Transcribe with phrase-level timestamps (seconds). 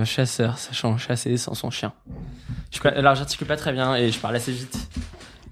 [0.00, 1.92] un chasseur sachant chasser sans son chien.
[2.70, 4.76] Je, alors j'articule pas très bien et je parle assez vite.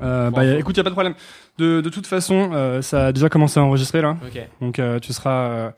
[0.03, 1.15] Euh, bah, écoute, y a pas de problème.
[1.59, 4.16] De, de toute façon, euh, ça a déjà commencé à enregistrer là.
[4.62, 5.71] Donc euh, tu seras, euh,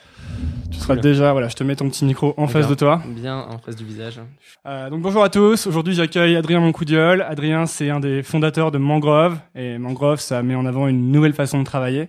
[0.70, 1.02] tu seras Cool.
[1.02, 3.02] déjà, voilà, je te mets ton petit micro en face de toi.
[3.04, 4.20] Bien en face du visage.
[4.64, 5.66] Euh, donc bonjour à tous.
[5.66, 7.22] Aujourd'hui, j'accueille Adrien Moncoudiol.
[7.22, 11.34] Adrien, c'est un des fondateurs de Mangrove et Mangrove, ça met en avant une nouvelle
[11.34, 12.08] façon de travailler.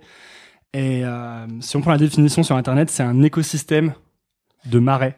[0.75, 3.93] Et euh, si on prend la définition sur Internet, c'est un écosystème
[4.65, 5.17] de marais,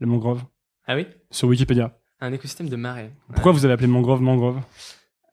[0.00, 0.42] le mangrove,
[0.86, 1.06] Ah oui?
[1.30, 1.96] Sur Wikipédia.
[2.20, 3.10] Un écosystème de marais.
[3.32, 4.60] Pourquoi vous avez appelé mangrove mangrove?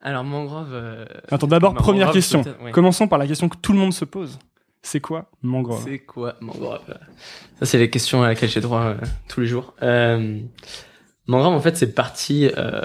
[0.00, 0.70] Alors mangrove.
[0.72, 2.42] euh, Attends, d'abord, mangrove, première question.
[2.42, 2.70] peut-être, ouais.
[2.72, 4.38] Commençons par la question que tout le monde se pose.
[4.82, 5.82] C'est quoi mangrove?
[5.84, 6.80] C'est quoi mangrove?
[7.60, 8.96] Ça, c'est les questions à laquelle j'ai droit euh,
[9.28, 9.74] tous les jours.
[9.82, 10.40] Euh,
[11.28, 12.80] mangrove, en fait, c'est parti, euh,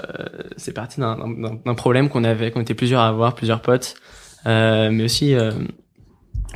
[0.56, 3.96] c'est parti d'un- d'un d'un problème qu'on avait, qu'on était plusieurs à avoir, plusieurs potes,
[4.46, 5.50] euh, mais aussi euh,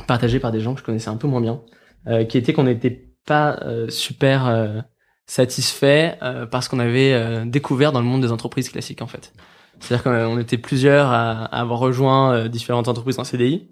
[0.07, 1.61] partagé par des gens que je connaissais un peu moins bien,
[2.07, 4.79] euh, qui était qu'on n'était pas euh, super euh,
[5.25, 9.33] satisfait euh, parce qu'on avait euh, découvert dans le monde des entreprises classiques, en fait.
[9.79, 13.67] C'est-à-dire qu'on était plusieurs à, à avoir rejoint euh, différentes entreprises en CDI.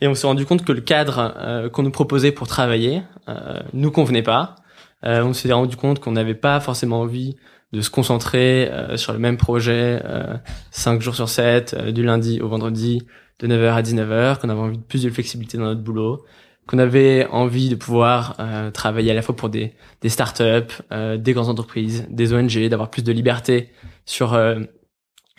[0.00, 3.60] Et on s'est rendu compte que le cadre euh, qu'on nous proposait pour travailler euh,
[3.72, 4.56] nous convenait pas.
[5.04, 7.36] Euh, on s'est rendu compte qu'on n'avait pas forcément envie
[7.72, 10.36] de se concentrer euh, sur le même projet euh,
[10.70, 13.02] 5 jours sur 7, euh, du lundi au vendredi,
[13.40, 16.24] de 9h à 19h, qu'on avait envie de plus de flexibilité dans notre boulot,
[16.66, 21.16] qu'on avait envie de pouvoir euh, travailler à la fois pour des, des startups, euh,
[21.16, 23.70] des grandes entreprises, des ONG, d'avoir plus de liberté
[24.04, 24.60] sur euh,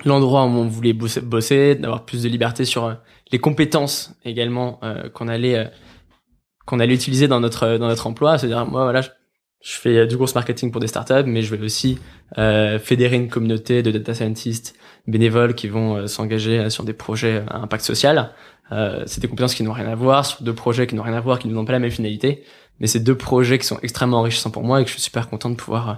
[0.05, 2.93] l'endroit où on voulait bosser, d'avoir plus de liberté sur euh,
[3.31, 5.65] les compétences également euh, qu'on allait euh,
[6.65, 8.37] qu'on allait utiliser dans notre dans notre emploi.
[8.37, 9.09] C'est-à-dire moi voilà je,
[9.61, 11.99] fais du gros marketing pour des startups mais je vais aussi
[12.35, 14.75] fédérer une communauté de data scientists
[15.07, 18.33] bénévoles qui vont s'engager sur des projets à impact social
[18.71, 21.13] euh, c'est des compétences qui n'ont rien à voir sur deux projets qui n'ont rien
[21.13, 22.43] à voir qui n'ont pas la même finalité
[22.79, 25.29] mais c'est deux projets qui sont extrêmement enrichissants pour moi et que je suis super
[25.29, 25.93] content de pouvoir euh,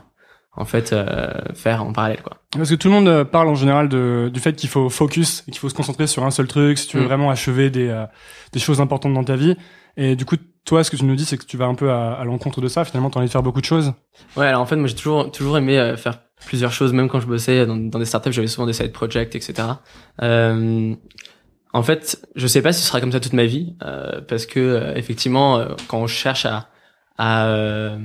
[0.57, 3.55] en fait euh, faire en parallèle quoi Parce que tout le monde euh, parle en
[3.55, 6.47] général de, du fait qu'il faut focus et qu'il faut se concentrer sur un seul
[6.47, 7.07] truc si tu veux Mm.
[7.07, 8.05] vraiment achever des, euh,
[8.53, 9.55] des choses importantes dans ta vie.
[9.97, 11.91] Et du coup, toi, ce que tu nous dis, c'est que tu vas un peu
[11.91, 12.83] à, à l'encontre de ça.
[12.85, 13.93] Finalement, tu as envie de faire beaucoup de choses.
[14.35, 17.19] Ouais, alors en fait, moi j'ai toujours toujours aimé euh, faire plusieurs choses, même quand
[17.19, 19.67] je bossais dans, dans des startups, j'avais souvent des side projects, etc.
[20.21, 20.95] Euh,
[21.75, 24.45] en fait, je sais pas si ce sera comme ça toute ma vie, euh, parce
[24.45, 26.69] que euh, effectivement, euh, quand on cherche à,
[27.17, 27.99] à, euh,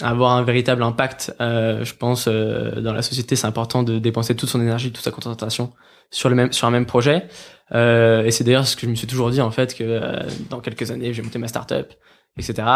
[0.00, 4.36] avoir un véritable impact, euh, je pense euh, dans la société, c'est important de dépenser
[4.36, 5.72] toute son énergie, toute sa concentration
[6.12, 7.26] sur le même sur un même projet.
[7.72, 10.00] Et c'est d'ailleurs ce que je me suis toujours dit en fait que
[10.48, 11.92] dans quelques années, je vais monter ma startup,
[12.36, 12.68] etc.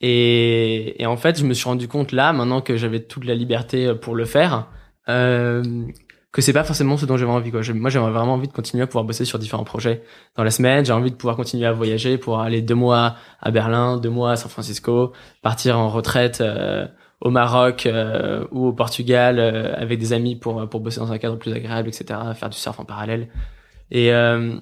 [0.00, 3.34] Et, et en fait, je me suis rendu compte là, maintenant que j'avais toute la
[3.34, 4.68] liberté pour le faire,
[5.08, 5.62] euh,
[6.32, 7.50] que c'est pas forcément ce dont j'avais envie.
[7.50, 7.60] Quoi.
[7.74, 10.02] Moi, j'avais vraiment envie de continuer à pouvoir bosser sur différents projets
[10.36, 10.84] dans la semaine.
[10.84, 14.32] J'ai envie de pouvoir continuer à voyager, pouvoir aller deux mois à Berlin, deux mois
[14.32, 15.12] à San Francisco,
[15.42, 16.86] partir en retraite euh,
[17.20, 21.18] au Maroc euh, ou au Portugal euh, avec des amis pour pour bosser dans un
[21.18, 22.20] cadre plus agréable, etc.
[22.34, 23.28] Faire du surf en parallèle.
[23.90, 24.58] Et euh,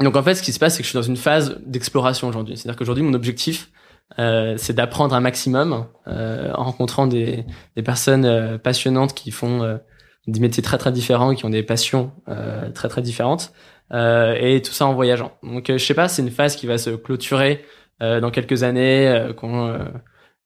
[0.00, 2.28] donc en fait, ce qui se passe, c'est que je suis dans une phase d'exploration
[2.28, 2.56] aujourd'hui.
[2.56, 3.70] C'est-à-dire qu'aujourd'hui, mon objectif,
[4.18, 7.44] euh, c'est d'apprendre un maximum euh, en rencontrant des,
[7.76, 9.78] des personnes euh, passionnantes qui font euh,
[10.26, 13.52] des métiers très très différents, qui ont des passions euh, très très différentes,
[13.92, 15.32] euh, et tout ça en voyageant.
[15.42, 17.64] Donc euh, je sais pas, c'est une phase qui va se clôturer
[18.02, 19.78] euh, dans quelques années, euh, quand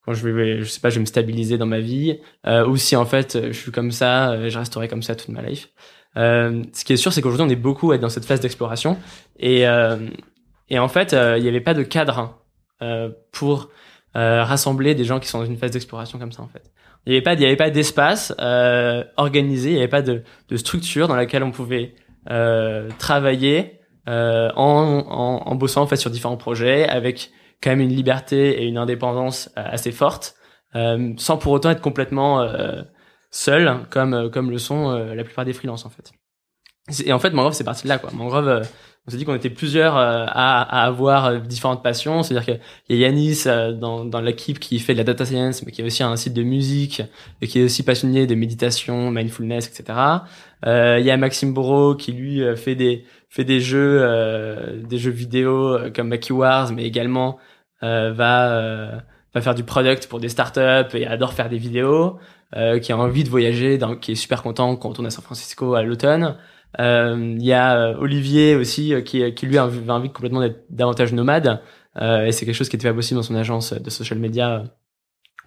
[0.04, 2.20] quand je vais, je sais pas, je vais me stabiliser dans ma vie,
[2.68, 5.68] ou si en fait je suis comme ça, je resterai comme ça toute ma life.
[6.16, 8.96] Ce qui est sûr, c'est qu'aujourd'hui on est beaucoup à être dans cette phase d'exploration,
[9.38, 9.66] et
[10.70, 12.38] et en fait il n'y avait pas de cadre
[12.80, 13.68] euh, pour
[14.14, 16.70] rassembler des gens qui sont dans une phase d'exploration comme ça en fait.
[17.06, 20.02] Il n'y avait pas, il y avait pas d'espace euh, organisé, il n'y avait pas
[20.02, 21.94] de, de structure dans laquelle on pouvait
[22.30, 27.30] euh, travailler euh, en, en, en bossant en fait sur différents projets avec
[27.62, 30.34] quand même une liberté et une indépendance euh, assez forte,
[30.74, 32.82] euh, sans pour autant être complètement euh,
[33.30, 36.12] seul comme comme le sont la plupart des freelances en fait.
[37.04, 38.10] Et en fait, Mangrove, c'est parti de là quoi.
[38.12, 38.62] Mangrove,
[39.06, 42.22] on s'est dit qu'on était plusieurs euh, à, à avoir euh, différentes passions.
[42.22, 45.64] C'est-à-dire qu'il y a Yanis euh, dans, dans l'équipe qui fait de la data science,
[45.64, 47.02] mais qui a aussi un site de musique
[47.40, 49.98] et qui est aussi passionné de méditation, mindfulness, etc.
[50.66, 54.98] Euh, il y a Maxime Bourreau qui lui fait des fait des jeux euh, des
[54.98, 57.38] jeux vidéo comme Maki Wars, mais également
[57.82, 59.02] euh, va
[59.34, 62.18] va faire du product pour des startups et adore faire des vidéos.
[62.82, 65.22] Qui a envie de voyager, dans, qui est super content quand on tourne à San
[65.22, 66.34] Francisco à l'automne.
[66.78, 71.12] Euh, Il y a euh, Olivier aussi euh, qui, qui lui envie complètement d'être davantage
[71.12, 71.60] nomade
[72.00, 74.60] euh, et c'est quelque chose qui était pas possible dans son agence de social media
[74.60, 74.64] euh,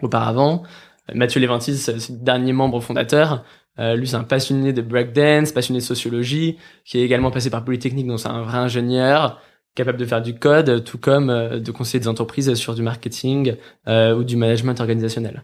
[0.02, 0.62] auparavant.
[1.10, 3.44] Euh, Mathieu Leventis, c'est le dernier membre fondateur.
[3.78, 7.64] Euh, lui, c'est un passionné de breakdance, passionné de sociologie, qui est également passé par
[7.64, 9.40] Polytechnique, donc c'est un vrai ingénieur,
[9.74, 13.56] capable de faire du code, tout comme de conseiller des entreprises sur du marketing
[13.88, 15.42] ou du management organisationnel.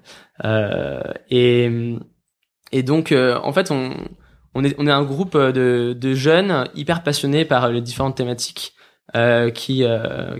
[1.28, 1.96] et
[2.70, 3.96] et donc en fait on
[4.54, 8.74] on est on est un groupe de de jeunes hyper passionnés par les différentes thématiques
[9.54, 9.84] qui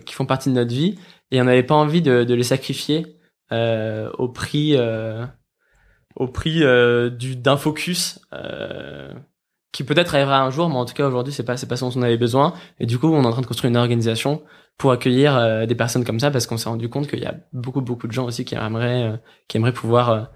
[0.07, 0.97] qui font partie de notre vie
[1.31, 3.17] et on n'avait pas envie de, de les sacrifier
[3.53, 5.25] euh, au prix euh,
[6.17, 9.12] au prix euh, du d'un focus euh,
[9.73, 11.85] qui peut-être arrivera un jour, mais en tout cas aujourd'hui c'est pas c'est pas ce
[11.85, 12.55] dont on avait besoin.
[12.81, 14.43] Et du coup on est en train de construire une organisation
[14.77, 17.35] pour accueillir euh, des personnes comme ça parce qu'on s'est rendu compte qu'il y a
[17.53, 20.31] beaucoup beaucoup de gens aussi qui aimeraient qui aimeraient pouvoir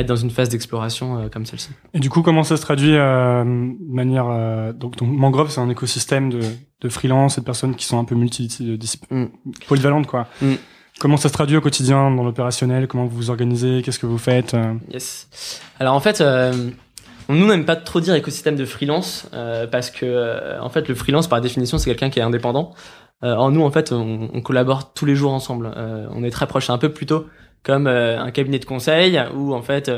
[0.00, 1.70] être dans une phase d'exploration comme celle-ci.
[1.92, 4.26] Et du coup, comment ça se traduit euh, de manière
[4.74, 6.40] donc, donc, Mangrove, c'est un écosystème de,
[6.80, 8.78] de freelance et de personnes qui sont un peu multi
[9.10, 9.24] mm.
[9.68, 10.26] polyvalentes quoi.
[10.42, 10.54] Mm.
[11.00, 12.86] Comment ça se traduit au quotidien dans l'opérationnel?
[12.86, 13.82] Comment vous vous organisez?
[13.82, 14.74] Qu'est-ce que vous faites euh?
[14.92, 15.28] Yes.
[15.80, 16.52] Alors en fait, euh,
[17.28, 20.94] nous n'aime pas trop dire écosystème de freelance euh, parce que euh, en fait le
[20.94, 22.74] freelance par définition c'est quelqu'un qui est indépendant.
[23.22, 25.74] en nous en fait on, on, collabore tous les jours ensemble.
[26.10, 27.26] on est très proche, un peu plutôt
[27.64, 29.90] comme un cabinet de conseil où en fait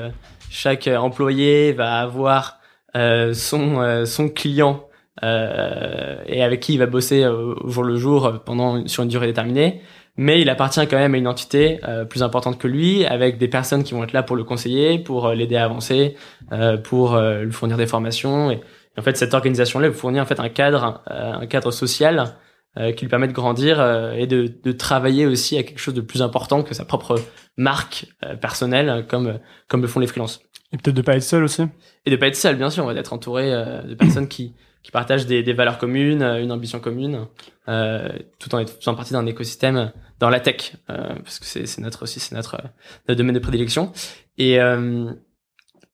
[0.50, 2.58] chaque employé va avoir
[2.94, 4.88] son son client
[5.22, 9.82] et avec qui il va bosser au jour le jour pendant sur une durée déterminée
[10.16, 13.48] mais il appartient quand même à une entité euh, plus importante que lui, avec des
[13.48, 16.16] personnes qui vont être là pour le conseiller, pour euh, l'aider à avancer,
[16.52, 18.50] euh, pour lui fournir des formations.
[18.50, 18.60] Et,
[18.98, 22.34] en fait, cette organisation-là vous fournit en fait un cadre, un cadre social
[22.76, 23.80] qui lui permet de grandir
[24.14, 27.16] et de, de, travailler aussi à quelque chose de plus important que sa propre
[27.56, 28.06] marque
[28.40, 29.38] personnelle, comme
[29.68, 30.42] comme le font les freelances.
[30.72, 31.62] Et peut-être de pas être seul aussi.
[32.04, 34.54] Et de pas être seul, bien sûr, on va d'être entouré de personnes qui
[34.86, 37.26] qui partagent des, des valeurs communes, une ambition commune,
[37.68, 38.08] euh,
[38.38, 39.90] tout en faisant partie d'un écosystème
[40.20, 42.62] dans la tech, euh, parce que c'est notre aussi c'est notre,
[43.08, 43.90] notre domaine de prédilection.
[44.38, 45.10] Et euh,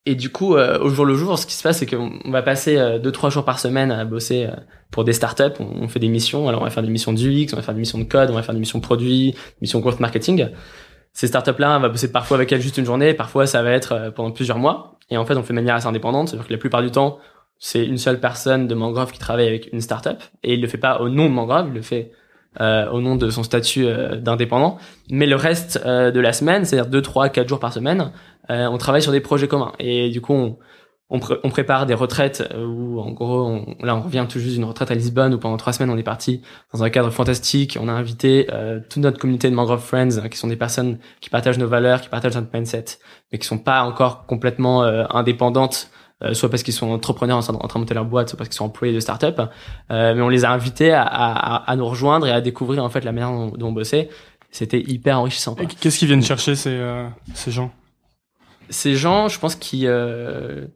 [0.04, 2.43] et du coup, euh, au jour le jour, ce qui se passe, c'est qu'on va
[2.43, 4.49] passer euh, deux trois jours par semaine à bosser
[4.90, 5.60] pour des startups.
[5.60, 6.49] On, fait des missions.
[6.49, 8.34] Alors, on va faire des missions d'UX, on va faire des missions de code, on
[8.34, 10.49] va faire des missions de produits, des missions growth marketing.
[11.12, 14.12] Ces startups-là, on va bosser parfois avec elles juste une journée, parfois ça va être
[14.16, 14.99] pendant plusieurs mois.
[15.10, 17.19] Et en fait, on fait de manière assez indépendante, c'est-à-dire que la plupart du temps,
[17.58, 20.78] c'est une seule personne de Mangrove qui travaille avec une startup et il le fait
[20.78, 22.10] pas au nom de Mangrove, il le fait
[22.60, 24.76] euh, au nom de son statut euh, d'indépendant.
[25.10, 28.12] Mais le reste euh, de la semaine, c'est-à-dire deux, trois, quatre jours par semaine,
[28.49, 29.72] on travaille sur des projets communs.
[29.78, 30.58] Et du coup, on,
[31.08, 34.90] on, prépare des retraites où, en gros, on, là, on revient tout juste d'une retraite
[34.90, 36.43] à Lisbonne où pendant trois semaines, on est parti
[36.75, 37.78] dans un cadre fantastique.
[37.81, 38.49] On a invité
[38.90, 42.02] toute notre communauté de Mangrove Friends, hein, qui sont des personnes qui partagent nos valeurs,
[42.02, 42.84] qui partagent notre mindset,
[43.32, 46.01] mais qui sont pas encore complètement indépendantes euh,
[46.33, 48.67] soit parce qu'ils sont entrepreneurs en train, de monter leur boîte, soit parce qu'ils sont
[48.67, 49.41] employés de start-up.
[49.91, 52.89] Euh, mais on les a invités à, à, à, nous rejoindre et à découvrir en
[52.89, 54.09] fait la manière dont, on bossait.
[54.51, 55.57] C'était hyper enrichissant.
[55.81, 57.73] Qu'est-ce qu'ils viennent chercher ces, euh, ces gens?
[58.69, 60.67] Ces gens, je pense qu'ils euh,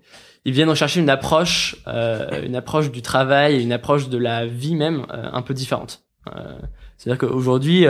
[0.45, 4.75] ils viennent rechercher une approche, euh, une approche du travail, une approche de la vie
[4.75, 6.05] même un peu différente.
[6.97, 7.87] C'est-à-dire qu'aujourd'hui,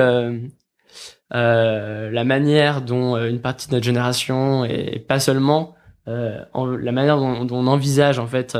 [1.30, 5.75] la manière dont une partie de notre génération et pas seulement
[6.08, 8.56] euh, la manière dont, dont, on envisage en fait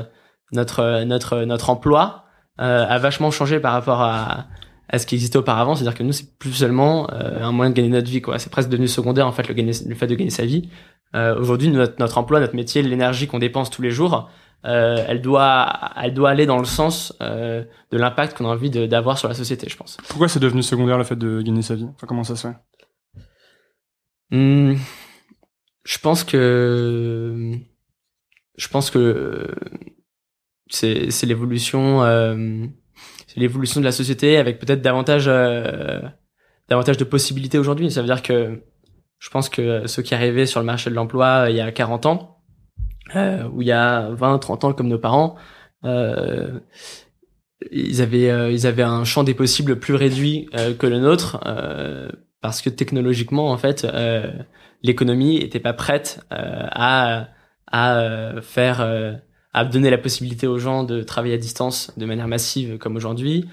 [0.52, 2.24] notre notre notre emploi
[2.60, 4.46] euh, a vachement changé par rapport à
[4.88, 7.74] à ce qui existait auparavant, c'est-à-dire que nous c'est plus seulement euh, un moyen de
[7.74, 10.14] gagner notre vie quoi, c'est presque devenu secondaire en fait le, gagner, le fait de
[10.14, 10.68] gagner sa vie.
[11.14, 14.30] Euh, Aujourd'hui notre, notre emploi, notre métier, l'énergie qu'on dépense tous les jours,
[14.64, 18.70] euh, elle doit elle doit aller dans le sens euh, de l'impact qu'on a envie
[18.70, 19.96] d'avoir sur la société, je pense.
[20.08, 21.86] Pourquoi c'est devenu secondaire le fait de gagner sa vie?
[21.94, 22.54] Enfin, Comment ça se fait?
[24.30, 24.74] Mmh
[25.86, 27.52] je pense que
[28.56, 29.46] je pense que
[30.68, 32.66] c'est c'est l'évolution euh,
[33.28, 36.00] c'est l'évolution de la société avec peut-être davantage euh,
[36.68, 37.90] davantage de possibilités aujourd'hui.
[37.90, 38.60] Ça veut dire que
[39.18, 41.70] je pense que ceux qui arrivaient sur le marché de l'emploi euh, il y a
[41.70, 42.42] 40 ans
[43.14, 45.36] euh, ou il y a 20 30 ans comme nos parents
[45.84, 46.58] euh,
[47.70, 51.38] ils avaient euh, ils avaient un champ des possibles plus réduit que le nôtre
[52.46, 53.84] parce que technologiquement en fait
[54.82, 57.28] l'économie était pas prête euh, à
[57.66, 59.12] à euh, faire euh,
[59.52, 63.48] à donner la possibilité aux gens de travailler à distance de manière massive comme aujourd'hui.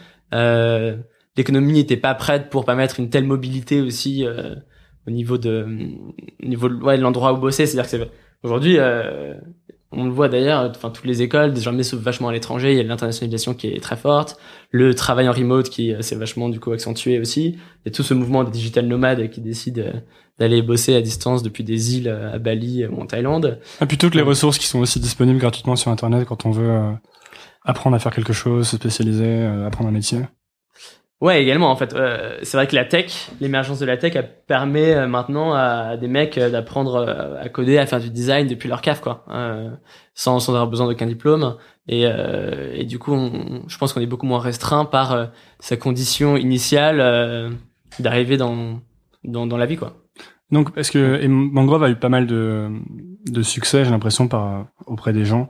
[1.36, 4.26] l'économie n'était pas prête pour permettre une telle mobilité aussi
[5.08, 5.66] au niveau de
[6.44, 7.66] au niveau de, l'endroit où bosser.
[7.66, 8.08] C'est-à-dire que
[8.44, 8.78] aujourd'hui,
[9.96, 12.72] on le voit d'ailleurs, enfin toutes les écoles désormais s'ouvrent vachement à l'étranger.
[12.72, 14.38] Il y a l'internationalisation qui est très forte,
[14.72, 17.58] le travail en remote qui s'est vachement du coup accentué aussi.
[17.58, 19.84] Il y a tout ce mouvement des digital nomades qui décident
[20.40, 23.60] d'aller bosser à distance depuis des îles à Bali ou en Thaïlande.
[23.82, 26.70] Et puis toutes les ressources qui sont aussi disponibles gratuitement sur Internet quand on veut
[26.70, 26.92] euh,
[27.64, 30.20] apprendre à faire quelque chose, se spécialiser, euh, apprendre un métier.
[31.24, 31.94] Ouais, également en fait.
[31.94, 35.96] Euh, c'est vrai que la tech, l'émergence de la tech, a permet euh, maintenant à
[35.96, 39.24] des mecs euh, d'apprendre euh, à coder, à faire du design depuis leur cave, quoi,
[40.16, 41.56] sans, sans avoir besoin d'aucun diplôme.
[41.88, 46.36] Et, et du coup, on, je pense qu'on est beaucoup moins restreint par sa condition
[46.36, 47.56] initiale
[48.00, 48.82] d'arriver dans,
[49.24, 49.94] dans dans la vie, quoi.
[50.52, 52.70] Donc, est-ce que et Mangrove a eu pas mal de
[53.32, 55.48] de succès, j'ai l'impression, par auprès des gens?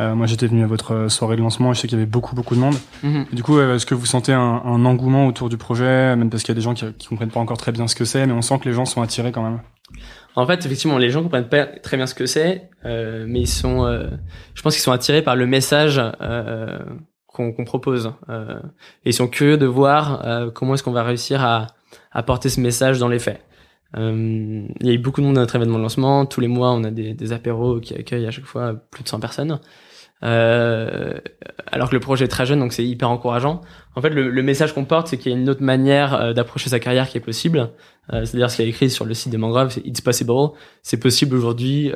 [0.00, 2.10] Euh, moi, j'étais venu à votre soirée de lancement et je sais qu'il y avait
[2.10, 2.74] beaucoup, beaucoup de monde.
[3.02, 3.26] Mhm.
[3.32, 6.52] Du coup, est-ce que vous sentez un, un, engouement autour du projet, même parce qu'il
[6.52, 8.32] y a des gens qui, qui comprennent pas encore très bien ce que c'est, mais
[8.32, 9.60] on sent que les gens sont attirés quand même?
[10.36, 13.48] En fait, effectivement, les gens comprennent pas très bien ce que c'est, euh, mais ils
[13.48, 14.08] sont, euh,
[14.54, 16.78] je pense qu'ils sont attirés par le message euh,
[17.26, 18.12] qu'on propose.
[18.28, 18.60] Euh,
[19.04, 21.68] et ils sont curieux de voir euh, comment est-ce qu'on va réussir à,
[22.12, 23.40] à porter ce message dans les faits.
[23.96, 26.26] il y a eu beaucoup de monde à notre événement de lancement.
[26.26, 29.08] Tous les mois, on a des, des apéros qui accueillent à chaque fois plus de
[29.08, 29.58] 100 personnes.
[30.22, 31.18] Euh,
[31.66, 33.62] alors que le projet est très jeune, donc c'est hyper encourageant.
[33.96, 36.32] En fait, le, le message qu'on porte, c'est qu'il y a une autre manière euh,
[36.32, 37.70] d'approcher sa carrière qui est possible.
[38.12, 40.32] Euh, C'est-à-dire ce qu'il y a écrit sur le site de Mangrove, c'est It's possible.
[40.82, 41.92] C'est possible aujourd'hui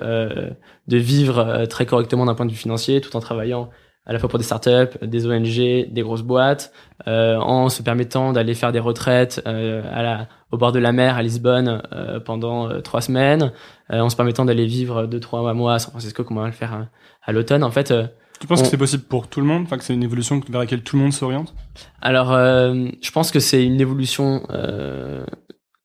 [0.86, 3.70] de vivre très correctement d'un point de vue financier, tout en travaillant
[4.06, 6.72] à la fois pour des startups, des ONG, des grosses boîtes,
[7.06, 10.92] euh, en se permettant d'aller faire des retraites euh, à la, au bord de la
[10.92, 13.52] mer à Lisbonne euh, pendant trois semaines,
[13.90, 16.52] en se permettant d'aller vivre deux trois mois à San Francisco, comme on va le
[16.52, 16.88] faire
[17.22, 17.62] à l'automne.
[17.64, 18.06] En fait, euh,
[18.40, 20.60] tu penses que c'est possible pour tout le monde, enfin que c'est une évolution vers
[20.60, 21.54] laquelle tout le monde s'oriente?
[22.02, 25.24] Alors, euh, je pense que c'est une évolution euh,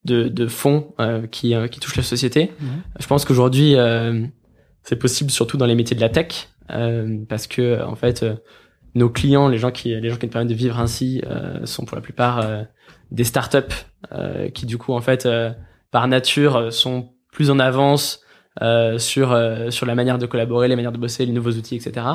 [0.04, 2.52] de, de fond euh, qui, euh, qui touche la société.
[2.60, 2.68] Mhm.
[3.00, 4.26] Je pense qu'aujourd'hui, euh,
[4.84, 6.50] c'est possible surtout dans les métiers de la tech,
[7.28, 8.26] parce que en fait,
[8.96, 11.22] nos clients, les gens qui les gens qui nous permettent de vivre ainsi,
[11.64, 12.46] sont pour la plupart
[13.12, 13.58] des startups
[14.54, 15.28] qui du coup en fait
[15.92, 18.22] par nature sont plus en avance
[18.62, 21.76] euh, sur euh, sur la manière de collaborer, les manières de bosser, les nouveaux outils,
[21.76, 22.06] etc.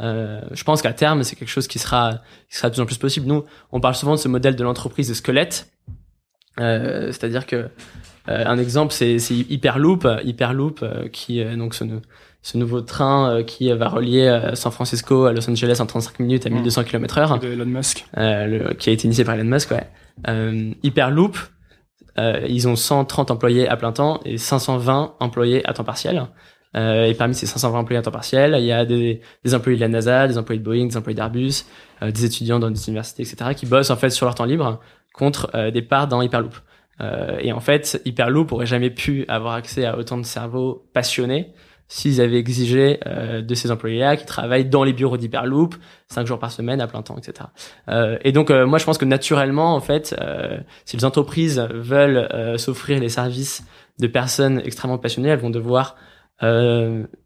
[0.00, 2.86] Euh, je pense qu'à terme, c'est quelque chose qui sera qui sera de plus en
[2.86, 3.26] plus possible.
[3.26, 5.70] Nous, on parle souvent de ce modèle de l'entreprise de squelette,
[6.60, 7.68] euh, c'est-à-dire que
[8.26, 11.84] un exemple, c'est Hyperloop, Hyperloop qui donc ce,
[12.42, 16.50] ce nouveau train qui va relier San Francisco à Los Angeles en 35 minutes à
[16.50, 17.40] 1200 km/h.
[17.40, 18.04] De Elon Musk.
[18.78, 19.88] qui a été initié par Elon Musk, ouais.
[20.82, 21.36] Hyperloop,
[22.18, 26.26] euh, ils ont 130 employés à plein temps et 520 employés à temps partiel.
[26.74, 29.76] Euh, et parmi ces 520 employés à temps partiel, il y a des, des employés
[29.76, 31.64] de la NASA, des employés de Boeing, des employés d'Airbus,
[32.02, 34.80] euh, des étudiants dans des universités, etc., qui bossent en fait sur leur temps libre
[35.12, 36.54] contre euh, des parts dans Hyperloop.
[37.00, 41.52] Euh, et en fait, Hyperloop aurait jamais pu avoir accès à autant de cerveaux passionnés
[41.92, 45.74] s'ils avaient exigé euh, de ces employés-là qui travaillent dans les bureaux d'Hyperloop,
[46.08, 47.50] cinq jours par semaine à plein temps, etc.
[47.88, 51.58] Euh, et donc, euh, moi, je pense que naturellement, en fait, euh, si les entreprises
[51.70, 53.62] veulent euh, s'offrir les services
[53.98, 55.96] de personnes extrêmement passionnées, elles vont devoir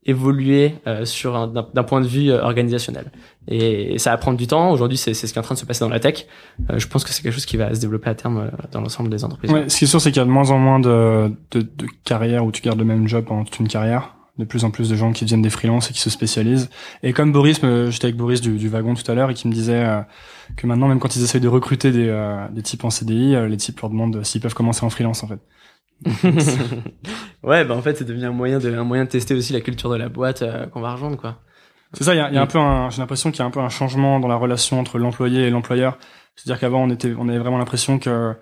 [0.04, 3.10] évoluer sur d'un point de vue organisationnel.
[3.48, 4.70] Et, ça va prendre du temps.
[4.70, 6.26] Aujourd'hui, c'est ce qui est en train de se passer dans la tech.
[6.74, 9.24] je pense que c'est quelque chose qui va se développer à terme dans l'ensemble des
[9.24, 9.50] entreprises.
[9.50, 11.60] Ouais, ce qui est sûr, c'est qu'il y a de moins en moins de, de,
[11.60, 14.70] de carrières où tu gardes le même job pendant toute une carrière de plus en
[14.70, 16.68] plus de gens qui deviennent des freelances et qui se spécialisent.
[17.02, 19.52] Et comme Boris, j'étais avec Boris du, du, wagon tout à l'heure et qui me
[19.52, 20.00] disait euh,
[20.56, 23.48] que maintenant, même quand ils essayent de recruter des, euh, des types en CDI, euh,
[23.48, 25.40] les types leur demandent s'ils peuvent commencer en freelance en fait.
[27.42, 29.62] ouais, bah en fait, c'est devenu un moyen de un moyen de tester aussi la
[29.62, 31.40] culture de la boîte qu'on va rejoindre quoi.
[31.92, 33.46] C'est ça, il y a, y a, un peu un, j'ai l'impression qu'il y a
[33.46, 35.98] un peu un changement dans la relation entre l'employé et l'employeur.
[36.34, 38.34] C'est-à-dire qu'avant, on était, on avait vraiment l'impression que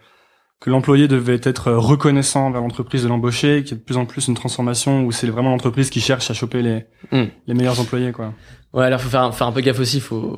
[0.64, 4.06] que l'employé devait être reconnaissant vers l'entreprise de l'embaucher, qu'il y a de plus en
[4.06, 7.28] plus une transformation où c'est vraiment l'entreprise qui cherche à choper les, hmm.
[7.46, 8.32] les meilleurs employés, quoi.
[8.75, 10.37] Ouais, alors faut faire, faire un peu gaffe aussi, faut,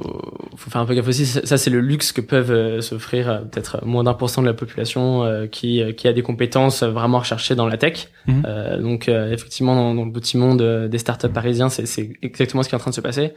[0.57, 1.25] faut faire un peu gaffe aussi.
[1.25, 4.47] Ça, c'est le luxe que peuvent euh, s'offrir euh, peut-être moins d'un pour cent de
[4.47, 8.09] la population euh, qui, qui a des compétences vraiment recherchées dans la tech.
[8.27, 8.43] Mhm.
[8.83, 12.77] donc effectivement, dans, dans, le petit monde des startups parisiens, c'est exactement ce qui est
[12.77, 13.33] en train de se passer.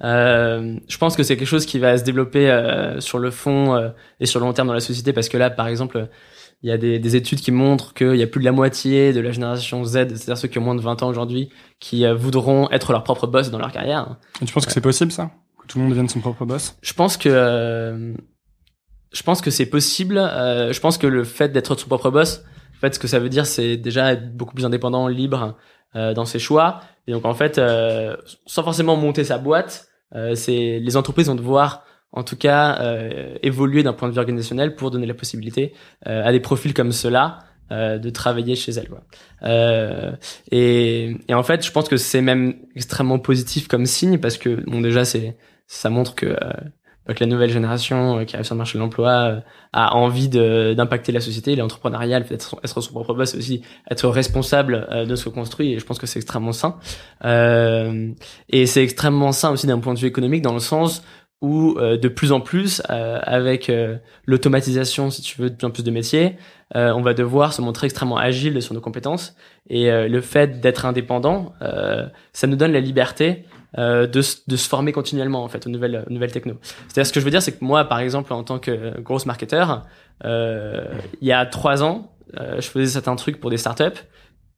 [0.00, 2.46] je pense que c'est quelque chose qui va se développer
[2.98, 5.66] sur le fond et sur le long terme dans la société parce que là, par
[5.66, 6.08] exemple,
[6.64, 9.12] il y a des, des études qui montrent qu'il y a plus de la moitié
[9.12, 12.14] de la génération Z, c'est-à-dire ceux qui ont moins de 20 ans aujourd'hui, qui euh,
[12.14, 14.16] voudront être leur propre boss dans leur carrière.
[14.40, 15.30] Et tu penses que c'est possible ça?
[15.60, 16.74] Que tout le monde devienne son propre boss?
[16.80, 18.14] Je pense que euh,
[19.12, 20.16] je pense que c'est possible.
[20.16, 22.42] Euh, je pense que le fait d'être son propre boss,
[22.78, 25.58] en fait, ce que ça veut dire, c'est déjà être beaucoup plus indépendant, libre
[25.94, 26.80] dans ses choix.
[27.06, 27.60] Et donc en fait,
[28.46, 29.86] sans forcément monter sa boîte,
[30.34, 34.74] c'est les entreprises vont devoir en tout cas euh, évoluer d'un point de vue organisationnel
[34.76, 35.74] pour donner la possibilité
[36.06, 37.40] euh, à des profils comme ceux-là
[37.72, 38.88] euh, de travailler chez elles.
[38.88, 39.02] Quoi.
[39.42, 40.12] Euh,
[40.50, 44.64] et, et, en fait, je pense que c'est même extrêmement positif comme signe parce que
[44.70, 46.52] bon déjà c'est ça montre que euh,
[47.12, 49.40] que la nouvelle génération euh, qui arrive sur le marché de l'emploi euh,
[49.74, 55.04] a envie d'impacter la société, l'entrepreneuriat, être, être son propre boss, aussi être responsable euh,
[55.04, 55.72] de ce qu'on construit.
[55.72, 56.78] Et je pense que c'est extrêmement sain.
[57.24, 61.02] et c'est extrêmement sain aussi d'un point de vue économique, dans le sens
[61.40, 63.70] où de plus en plus, avec
[64.26, 66.36] l'automatisation, si tu veux, de plus en plus de métiers,
[66.74, 69.36] on va devoir se montrer extrêmement agile sur nos compétences.
[69.68, 71.52] Et le fait d'être indépendant,
[72.32, 73.44] ça nous donne la liberté
[73.76, 76.54] euh, de, de, se former continuellement en fait aux nouvelles, aux nouvelles techno.
[76.62, 79.18] C'est-à-dire ce que je veux dire, c'est que moi, par exemple, en tant que gros
[79.26, 79.82] marketeur,
[80.24, 80.86] euh,
[81.20, 84.00] il y a trois ans, euh, je faisais certains trucs pour des startups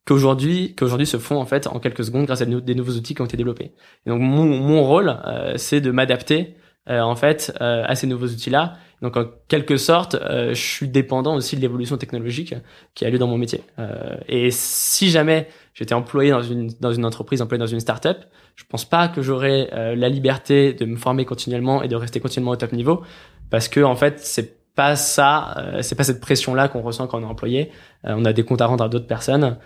[0.07, 3.23] qu'aujourd'hui qu'aujourd'hui se font en fait en quelques secondes grâce à des nouveaux outils qui
[3.23, 3.73] ont été développés.
[4.07, 8.75] Donc mon, mon rôle, euh, c'est de m'adapter euh, en fait à ces nouveaux outils-là.
[9.03, 12.55] Donc en quelque sorte, je suis dépendant aussi de l'évolution technologique
[12.95, 13.63] qui a lieu dans mon métier.
[14.29, 18.17] et si jamais j'étais employé dans une dans une entreprise, employé dans une startup,
[18.57, 22.21] je pense pas que j'aurais euh, la liberté de me former continuellement et de rester
[22.21, 23.03] continuellement au top niveau
[23.51, 27.07] parce que en fait c'est pas ça, euh, c'est pas cette pression là qu'on ressent
[27.07, 27.71] quand on est employé.
[28.07, 29.59] Euh, on a des comptes à rendre à d'autres personnes.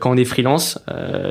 [0.00, 0.78] quand on est freelance,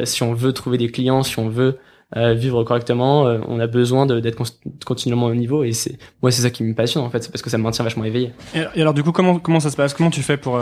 [0.05, 1.77] si on veut trouver des clients, si on veut
[2.15, 4.41] vivre correctement, on a besoin d'être
[4.85, 7.41] continuellement au niveau et c'est moi c'est ça qui me passionne en fait, c'est parce
[7.41, 8.31] que ça me maintient vachement éveillé.
[8.55, 9.93] Et, alors du coup comment comment ça se passe?
[9.93, 10.57] Comment tu fais pour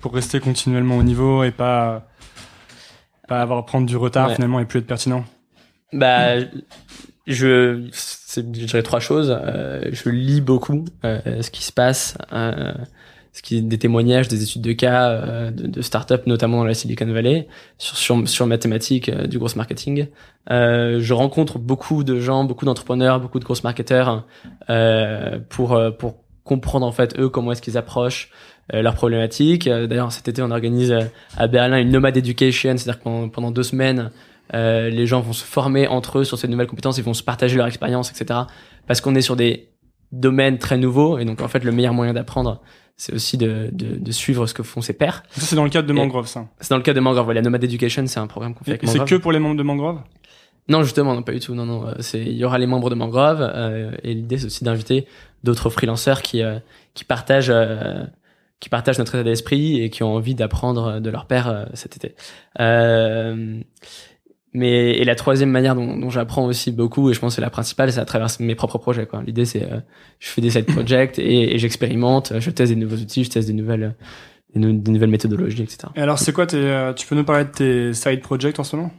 [0.00, 2.06] pour rester continuellement au niveau et pas
[3.28, 5.24] pas avoir prendre du retard finalement et plus être pertinent?
[5.92, 6.36] Bah,
[7.26, 7.88] je,
[8.34, 9.30] je dirais trois choses.
[9.30, 12.72] Euh, je lis beaucoup euh, ce qui se passe, euh,
[13.32, 16.74] ce qui des témoignages, des études de cas euh, de, de start-up, notamment dans la
[16.74, 17.46] Silicon Valley,
[17.78, 20.08] sur sur, sur mathématiques, euh, du gros marketing.
[20.48, 24.26] je rencontre beaucoup de gens, beaucoup d'entrepreneurs, beaucoup de gros marketeurs
[25.48, 28.30] pour pour comprendre en fait eux comment est-ce qu'ils approchent
[28.72, 29.68] leurs problématiques.
[29.68, 30.94] D'ailleurs, cet été, on organise
[31.36, 34.10] à Berlin une nomade education, c'est-à-dire que pendant deux semaines,
[34.54, 37.22] euh, les gens vont se former entre eux sur ces nouvelles compétences, ils vont se
[37.22, 38.40] partager leur expérience, etc.
[38.86, 39.68] Parce qu'on est sur des
[40.12, 42.60] domaines très nouveaux et donc en fait le meilleur moyen d'apprendre
[42.96, 45.22] c'est aussi de, de, de, suivre ce que font ses pairs.
[45.30, 46.46] Ça, c'est dans le cadre de Mangrove, ça.
[46.60, 47.24] C'est dans le cadre de Mangrove.
[47.24, 49.08] Voilà, Nomad Education, c'est un programme qu'on fait avec Mangrove.
[49.08, 50.00] C'est que pour les membres de Mangrove?
[50.68, 51.54] Non, justement, non, pas du tout.
[51.54, 51.88] Non, non.
[51.88, 55.06] Euh, c'est, il y aura les membres de Mangrove euh, et l'idée, c'est aussi d'inviter
[55.42, 56.58] d'autres freelanceurs qui euh,
[56.94, 58.04] qui partagent euh,
[58.60, 62.14] qui partagent notre état d'esprit et qui ont envie d'apprendre de leur père cet été.
[64.54, 67.34] Euh, mais et la troisième manière dont, dont j'apprends aussi beaucoup et je pense que
[67.36, 69.22] c'est la principale c'est à travers mes propres projets quoi.
[69.22, 69.80] L'idée c'est euh,
[70.18, 73.48] je fais des side projects et, et j'expérimente je teste des nouveaux outils je teste
[73.48, 73.94] des nouvelles
[74.54, 77.50] des, nouvelles méthodologies etc et alors c'est quoi tes euh, tu peux nous parler de
[77.50, 78.92] tes side projects en ce moment?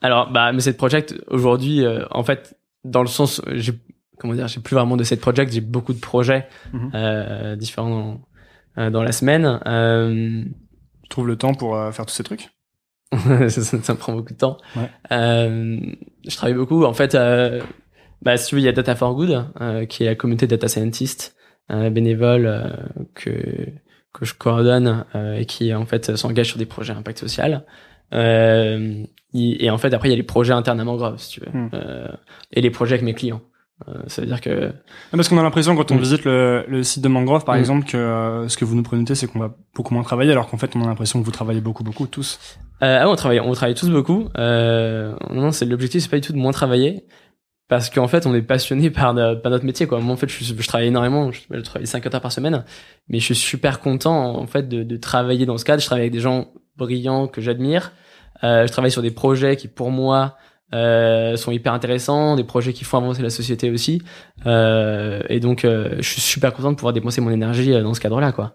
[0.00, 3.72] Alors bah mes side projects aujourd'hui euh, en fait dans le sens j'ai
[4.18, 7.56] comment dire j'ai plus vraiment de side projects j'ai beaucoup de projets mm-hmm.
[7.56, 8.20] différents
[8.76, 9.58] dans, dans, la semaine.
[11.02, 12.50] Tu trouves le temps pour faire tous ces trucs?
[13.48, 14.58] ça, ça, prend beaucoup de temps.
[14.76, 14.90] Ouais.
[15.12, 15.78] Euh,
[16.26, 16.84] je travaille beaucoup.
[16.84, 17.60] En fait, euh,
[18.22, 20.46] bah, si tu veux, il y a Data for Good, euh, qui est la communauté
[20.46, 21.36] data scientist
[21.70, 22.68] euh, bénévole euh,
[23.14, 23.32] que
[24.12, 27.64] que je coordonne euh, et qui en fait s'engage sur des projets impact social.
[28.12, 31.50] et en fait, après, il y a les projets internes à Mangrove, si tu veux,
[31.50, 31.70] hmm.
[32.52, 33.40] et les projets avec mes clients.
[33.88, 34.72] Euh, ça veut dire que
[35.10, 36.00] parce qu'on a l'impression quand on mm.
[36.00, 37.58] visite le, le, site de Mangrove par mm.
[37.58, 40.48] exemple que euh, ce que vous nous prenotez c'est qu'on va beaucoup moins travailler alors
[40.48, 42.38] qu'en fait on a l'impression que vous travaillez beaucoup beaucoup tous.
[42.82, 44.28] Euh, ah on travaille on travaille tous beaucoup.
[44.38, 47.04] Euh, non c'est l'objectif c'est pas du tout de moins travailler
[47.68, 49.98] parce qu'en fait on est passionné par, par notre métier quoi.
[49.98, 52.64] Moi en fait je, je travaille énormément je, je, travaille 5 heures par semaine
[53.08, 55.80] mais je suis super content en fait de, de travailler dans ce cadre.
[55.82, 57.90] Je travaille avec des gens brillants que j'admire.
[58.42, 60.36] Euh, je travaille sur des projets qui pour moi
[60.72, 64.02] euh, sont hyper intéressants, des projets qui font avancer la société aussi.
[64.46, 67.94] Euh, et donc, euh, je suis super content de pouvoir dépenser mon énergie euh, dans
[67.94, 68.54] ce cadre-là, quoi.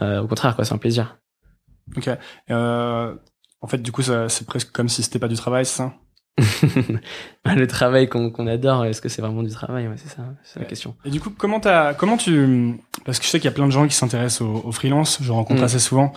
[0.00, 1.18] au contraire, quoi, c'est un plaisir.
[1.96, 2.08] Ok.
[2.48, 5.92] en fait, du coup, c'est presque comme si c'était pas du travail, ça?
[7.44, 9.88] Le travail qu'on adore, est-ce que c'est vraiment du travail?
[9.88, 10.96] Ouais, C'est ça, c'est la question.
[11.04, 13.66] Et du coup, comment t'as, comment tu, parce que je sais qu'il y a plein
[13.66, 15.64] de gens qui s'intéressent au, au, freelance, je rencontre mm.
[15.64, 16.12] assez souvent.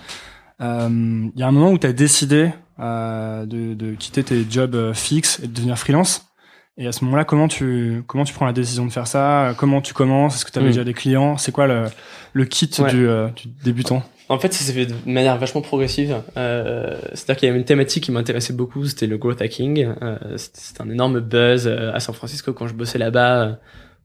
[0.62, 4.76] Il y a un moment où tu as décidé euh, de, de, quitter tes jobs
[4.76, 6.34] euh, fixes et de devenir freelance.
[6.78, 9.54] Et à ce moment-là, comment tu comment tu prends la décision de faire ça?
[9.58, 10.36] Comment tu commences?
[10.36, 10.72] Est-ce que tu avais hmm.
[10.72, 11.38] déjà des clients?
[11.38, 11.86] C'est quoi le,
[12.34, 14.02] le kit du, euh, du, débutant?
[14.28, 16.16] En fait, ça s'est fait de manière vachement progressive.
[16.36, 19.94] Euh, C'est-à-dire qu'il y avait une thématique qui m'intéressait beaucoup, c'était le growth hacking.
[20.02, 23.60] Euh, c'était un énorme buzz à San Francisco quand je bossais là-bas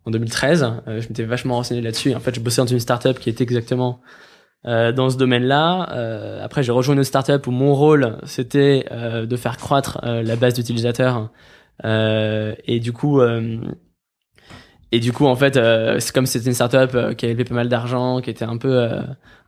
[0.04, 0.66] en 2013.
[0.86, 2.14] je m'étais vachement renseigné là-dessus.
[2.14, 4.00] En fait, je bossais dans une startup qui était exactement
[4.66, 5.88] euh, dans ce domaine-là.
[5.92, 10.22] Euh, après, j'ai rejoint une startup où mon rôle c'était euh, de faire croître euh,
[10.22, 11.30] la base d'utilisateurs.
[11.84, 13.20] et du coup,
[14.90, 15.54] et du coup, en fait,
[16.00, 18.88] c'est comme c'était une startup qui avait pas mal d'argent, qui était un peu,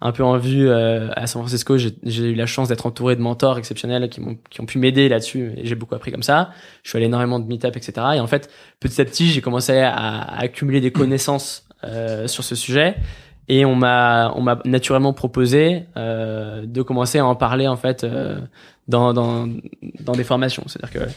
[0.00, 1.76] un peu en vue à San Francisco.
[1.76, 5.08] J'ai eu la chance d'être entouré de mentors exceptionnels qui m'ont, qui ont pu m'aider
[5.08, 5.54] là-dessus.
[5.56, 6.50] Et j'ai beaucoup appris comme ça.
[6.84, 7.94] Je suis allé énormément de meet-up, etc.
[8.14, 11.66] Et en fait, petit à petit, j'ai commencé à, à, accumuler des connaissances
[12.26, 12.94] sur ce sujet
[13.50, 18.04] et on m'a on m'a naturellement proposé euh, de commencer à en parler en fait
[18.04, 18.38] euh,
[18.86, 19.48] dans, dans
[19.98, 20.62] dans des formations.
[20.68, 21.10] C'est à dire que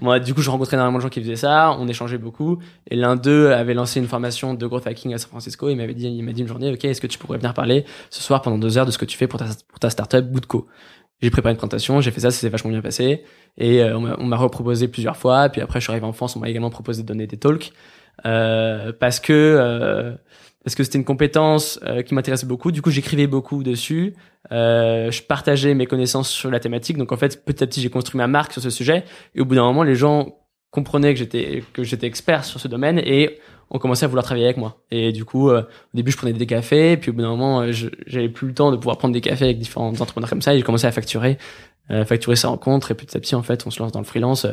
[0.00, 2.58] moi, du coup, je rencontrais énormément de gens qui faisaient ça, on échangeait beaucoup,
[2.90, 5.92] et l'un d'eux avait lancé une formation de growth hacking à San Francisco, il m'avait
[5.92, 8.40] dit, il m'a dit une journée, ok, est-ce que tu pourrais venir parler ce soir
[8.40, 10.68] pendant deux heures de ce que tu fais pour ta, pour ta startup Bootco?
[11.20, 13.24] J'ai préparé une présentation, j'ai fait ça, ça s'est vachement bien passé,
[13.58, 16.40] et euh, on m'a reproposé plusieurs fois, puis après, je suis arrivé en France, on
[16.40, 17.72] m'a également proposé de donner des talks,
[18.24, 20.14] euh, parce que euh,
[20.64, 22.70] parce que c'était une compétence euh, qui m'intéressait beaucoup.
[22.70, 24.14] Du coup, j'écrivais beaucoup dessus.
[24.52, 26.98] Euh, je partageais mes connaissances sur la thématique.
[26.98, 29.04] Donc, en fait, petit à petit, j'ai construit ma marque sur ce sujet.
[29.34, 30.36] Et au bout d'un moment, les gens
[30.70, 34.46] comprenaient que j'étais que j'étais expert sur ce domaine et ont commencé à vouloir travailler
[34.46, 34.76] avec moi.
[34.90, 36.98] Et du coup, euh, au début, je prenais des cafés.
[36.98, 37.64] Puis au bout d'un moment,
[38.06, 40.54] j'avais plus le temps de pouvoir prendre des cafés avec différents entrepreneurs comme ça.
[40.54, 41.38] Et j'ai commencé à facturer
[42.06, 44.46] facturer sa rencontre et petit à petit en fait on se lance dans le freelance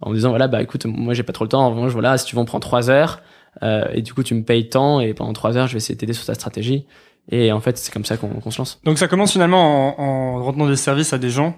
[0.00, 2.26] en disant voilà bah écoute moi j'ai pas trop le temps en revanche voilà si
[2.26, 3.22] tu veux on prend trois heures
[3.62, 5.94] euh, et du coup, tu me payes tant et pendant trois heures, je vais essayer
[5.94, 6.86] de t'aider sur ta stratégie.
[7.30, 8.80] Et en fait, c'est comme ça qu'on se lance.
[8.84, 11.56] Donc ça commence finalement en, en rendant des services à des gens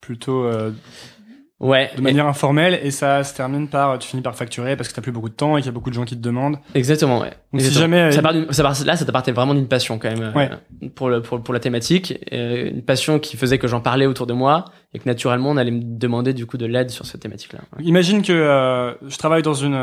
[0.00, 0.72] plutôt euh,
[1.60, 4.94] ouais, de manière informelle et ça se termine par tu finis par facturer parce que
[4.94, 6.58] t'as plus beaucoup de temps et qu'il y a beaucoup de gens qui te demandent.
[6.74, 7.32] Exactement, ouais.
[7.52, 10.32] Donc si jamais ça part, ça part là, ça partait vraiment d'une passion quand même
[10.34, 10.50] ouais.
[10.82, 14.06] euh, pour le pour, pour la thématique, euh, une passion qui faisait que j'en parlais
[14.06, 14.64] autour de moi
[14.94, 17.60] et que naturellement on allait me demander du coup de l'aide sur cette thématique-là.
[17.80, 19.74] Imagine que euh, je travaille dans une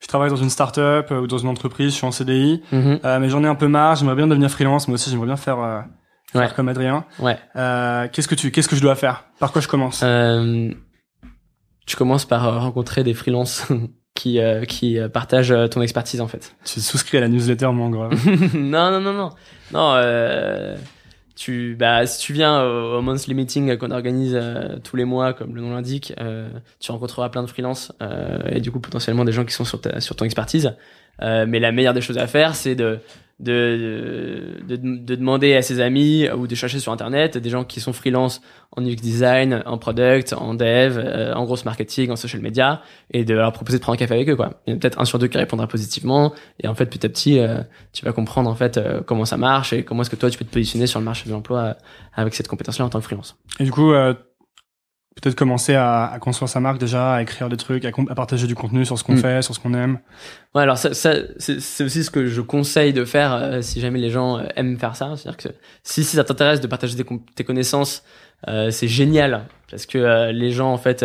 [0.00, 3.00] je travaille dans une start-up euh, ou dans une entreprise, je suis en CDI, Mhm.
[3.04, 5.36] euh, mais j'en ai un peu marre, j'aimerais bien devenir freelance, moi aussi j'aimerais bien
[5.36, 5.80] faire, euh,
[6.32, 6.48] faire Ouais.
[6.54, 7.04] comme Adrien.
[7.18, 7.38] Ouais.
[7.56, 9.24] Euh, qu'est-ce que tu, qu'est-ce que je dois faire?
[9.38, 10.00] Par quoi je commence?
[10.04, 10.70] Euh,
[11.86, 13.66] tu commences par euh, rencontrer des freelances
[14.14, 16.54] qui euh, qui partagent ton expertise en fait.
[16.64, 18.14] Tu souscris à la newsletter Mangrove.
[18.54, 19.30] non non non non
[19.72, 19.96] non.
[21.36, 25.34] Tu bah si tu viens au, au monthly meeting qu'on organise euh, tous les mois
[25.34, 26.48] comme le nom l'indique, euh,
[26.80, 29.80] tu rencontreras plein de freelances euh, et du coup potentiellement des gens qui sont sur
[29.80, 30.74] ta, sur ton expertise.
[31.22, 33.00] Euh, mais la meilleure des choses à faire, c'est de
[33.38, 37.64] de, de, de, de demander à ses amis ou de chercher sur internet des gens
[37.64, 38.40] qui sont freelance
[38.76, 43.24] en UX design, en product, en dev, euh, en grosse marketing, en social media, et
[43.24, 44.36] de leur proposer de prendre un café avec eux.
[44.36, 44.60] Quoi.
[44.66, 47.04] Il y en a peut-être un sur deux qui répondra positivement, et en fait petit
[47.04, 47.58] à petit, euh,
[47.92, 50.38] tu vas comprendre en fait euh, comment ça marche et comment est-ce que toi tu
[50.38, 51.74] peux te positionner sur le marché de l'emploi euh,
[52.14, 53.36] avec cette compétence-là en tant que freelance.
[53.60, 54.14] Et du coup, euh,
[55.20, 58.54] peut-être commencer à, à construire sa marque déjà, à écrire des trucs, à, partager du
[58.54, 59.18] contenu sur ce qu'on Mm.
[59.18, 59.98] fait, sur ce qu'on aime.
[60.54, 63.98] Ouais, alors ça, ça c'est aussi ce que je conseille de faire euh, si jamais
[63.98, 65.14] les gens euh, aiment faire ça.
[65.16, 65.48] C'est-à-dire que
[65.82, 66.94] si, si ça t'intéresse de partager
[67.34, 68.02] tes, connaissances,
[68.48, 71.04] euh, c'est génial parce que les gens en fait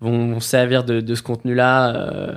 [0.00, 2.34] vont, vont servir de, de ce contenu-là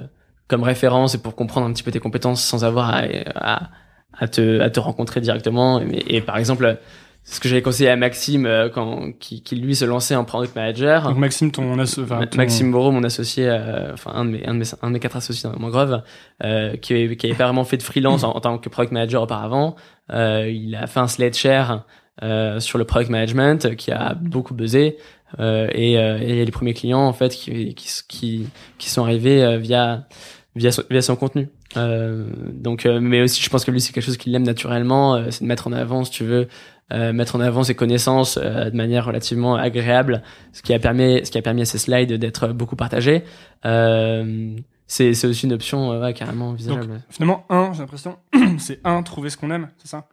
[0.49, 2.93] comme référence et pour comprendre un petit peu tes compétences sans avoir
[3.35, 3.69] à,
[4.13, 5.81] à, te, à te rencontrer directement.
[5.81, 6.77] Et, et par exemple,
[7.23, 10.25] c'est ce que j'avais conseillé à Maxime euh, quand qui, qui lui se lançait en
[10.25, 11.03] product manager.
[11.03, 14.31] Donc Maxime, ton, asso- enfin, Ma- ton- Maxime Moreau, mon associé, euh, enfin un de
[14.31, 16.01] mes un de mes un de mes quatre associés dans Mangrove,
[16.43, 19.21] euh, qui qui avait pas vraiment fait de freelance en, en tant que product manager
[19.21, 19.75] auparavant.
[20.11, 21.85] Euh, il a fait un slate share
[22.23, 24.97] euh, sur le product management qui a beaucoup buzzé
[25.39, 28.47] euh, et, euh, et les premiers clients en fait qui qui qui,
[28.79, 30.07] qui sont arrivés euh, via
[30.55, 31.47] via son, via son contenu.
[31.77, 35.13] Euh, donc, euh, mais aussi, je pense que lui, c'est quelque chose qu'il aime naturellement,
[35.15, 36.47] euh, c'est de mettre en avant, si tu veux,
[36.91, 40.23] euh, mettre en avant ses connaissances euh, de manière relativement agréable,
[40.53, 43.23] ce qui a permis, ce qui a permis à ces slides d'être beaucoup partagés.
[43.65, 44.55] Euh,
[44.87, 47.01] c'est, aussi une option ouais, carrément envisageable.
[47.09, 48.17] Finalement, un, j'ai l'impression,
[48.57, 50.07] c'est un, trouver ce qu'on aime, c'est ça?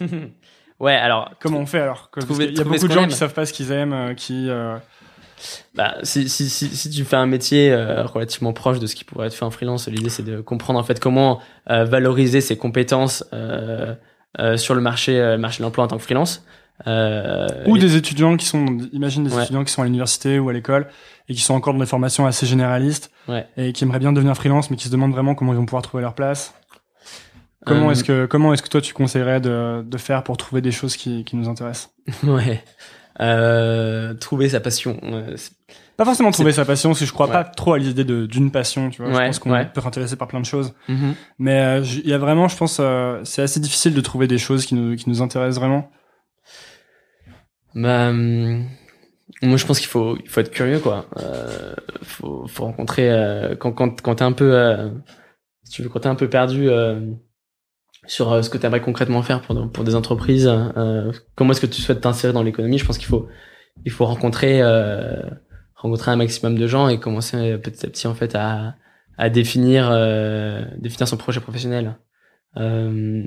[0.80, 2.08] Ouais, alors Comment on fait alors?
[2.12, 3.08] Trouver- qu'il y a beaucoup de gens aime.
[3.08, 4.48] qui savent pas ce qu'ils aiment, qui...
[5.74, 9.04] Bah, si, si, si, si tu fais un métier euh, relativement proche de ce qui
[9.04, 12.56] pourrait être fait en freelance, l'idée c'est de comprendre en fait comment euh, valoriser ses
[12.56, 13.94] compétences euh,
[14.56, 16.44] sur le marché, euh, le marché de l'emploi en tant que freelance.
[16.86, 19.42] Euh, Ou et- des étudiants qui sont, imagine des Ouais.
[19.42, 20.86] étudiants qui sont à l'université ou à l'école
[21.28, 23.46] et qui sont encore dans des formations assez généralistes Ouais.
[23.56, 25.82] et qui aimeraient bien devenir freelance mais qui se demandent vraiment comment ils vont pouvoir
[25.82, 26.54] trouver leur place.
[27.66, 30.60] Comment Euh, est-ce que comment est-ce que toi tu conseillerais de, de faire pour trouver
[30.62, 31.90] des choses qui, qui nous intéressent?
[32.22, 32.62] Ouais.
[33.20, 35.00] Euh, trouver sa passion.
[35.98, 37.32] Pas forcément trouver sa passion, parce que je crois Ouais.
[37.32, 39.10] pas trop à l'idée d'une passion, tu vois.
[39.12, 39.66] je Ouais, pense qu'on ouais.
[39.66, 41.14] peut s'intéresser par plein de choses, Mhm.
[41.40, 44.38] mais euh, il y a vraiment, je pense, euh, c'est assez difficile de trouver des
[44.38, 45.90] choses qui nous qui nous intéressent vraiment.
[47.74, 48.64] Bah, hum,
[49.42, 51.06] moi je pense qu'il faut, il faut être curieux quoi.
[51.18, 53.10] Euh, faut, faut rencontrer
[53.58, 54.90] quand quand quand t'es un peu,
[55.64, 56.68] si tu veux, quand t'es un peu perdu
[58.06, 60.48] sur ce que tu aimerais concrètement faire pour pour des entreprises.
[61.34, 63.28] comment est-ce que tu souhaites t'insérer dans l'économie Je pense qu'il faut
[63.84, 64.60] il faut rencontrer
[65.78, 68.74] rencontrer un maximum de gens et commencer euh, petit à petit en fait à
[69.16, 71.96] à définir euh, définir son projet professionnel.
[72.56, 73.22] Euh,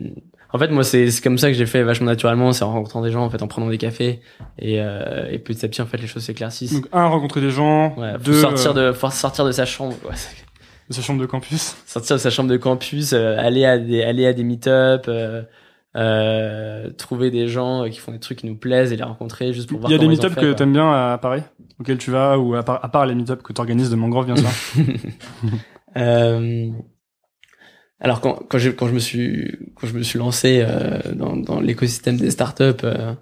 [0.53, 3.01] en fait, moi, c'est c'est comme ça que j'ai fait vachement naturellement, c'est en rencontrant
[3.01, 4.19] des gens, en fait, en prenant des cafés,
[4.59, 6.73] et, euh, et petit à petit, en fait, les choses s'éclaircissent.
[6.73, 9.95] Donc un, rencontrer des gens, Ouais, deux, sortir euh, de, faut sortir de sa chambre,
[10.01, 10.11] quoi.
[10.89, 11.77] de sa chambre de campus.
[11.85, 15.43] sortir de sa chambre de campus, euh, aller à des, aller à des meet-up, euh,
[15.95, 19.69] euh, trouver des gens qui font des trucs qui nous plaisent et les rencontrer juste
[19.69, 19.89] pour voir.
[19.89, 21.43] Il y a des meet-up que t'aimes bien à Paris,
[21.81, 24.35] auxquels tu vas, ou à part, à part les meet-up que t'organises de Mangrove, bien
[24.35, 24.49] sûr.
[25.97, 26.69] Euh,
[27.99, 31.35] alors quand quand, j'ai- quand je me suis quand je me suis lancé euh, dans,
[31.35, 33.13] dans l'écosystème des startups euh,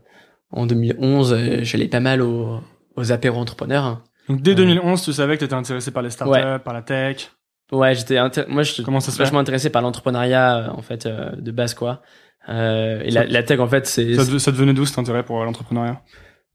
[0.52, 2.60] en 2011, euh, j'allais pas mal aux,
[2.96, 4.04] aux apéros entrepreneurs.
[4.28, 4.58] Donc dès Ouais.
[4.58, 6.60] 2011, tu savais que t'étais intéressé par les startups, Ouais.
[6.60, 7.32] par la tech.
[7.72, 11.52] Ouais, j'étais moi je Comment ça se fait vachement intéressé par l'entrepreneuriat en fait de
[11.52, 12.04] base quoi.
[12.48, 16.02] Et la, Ça- la tech en fait c'est Ça, devenait d'où cet intérêt pour l'entrepreneuriat?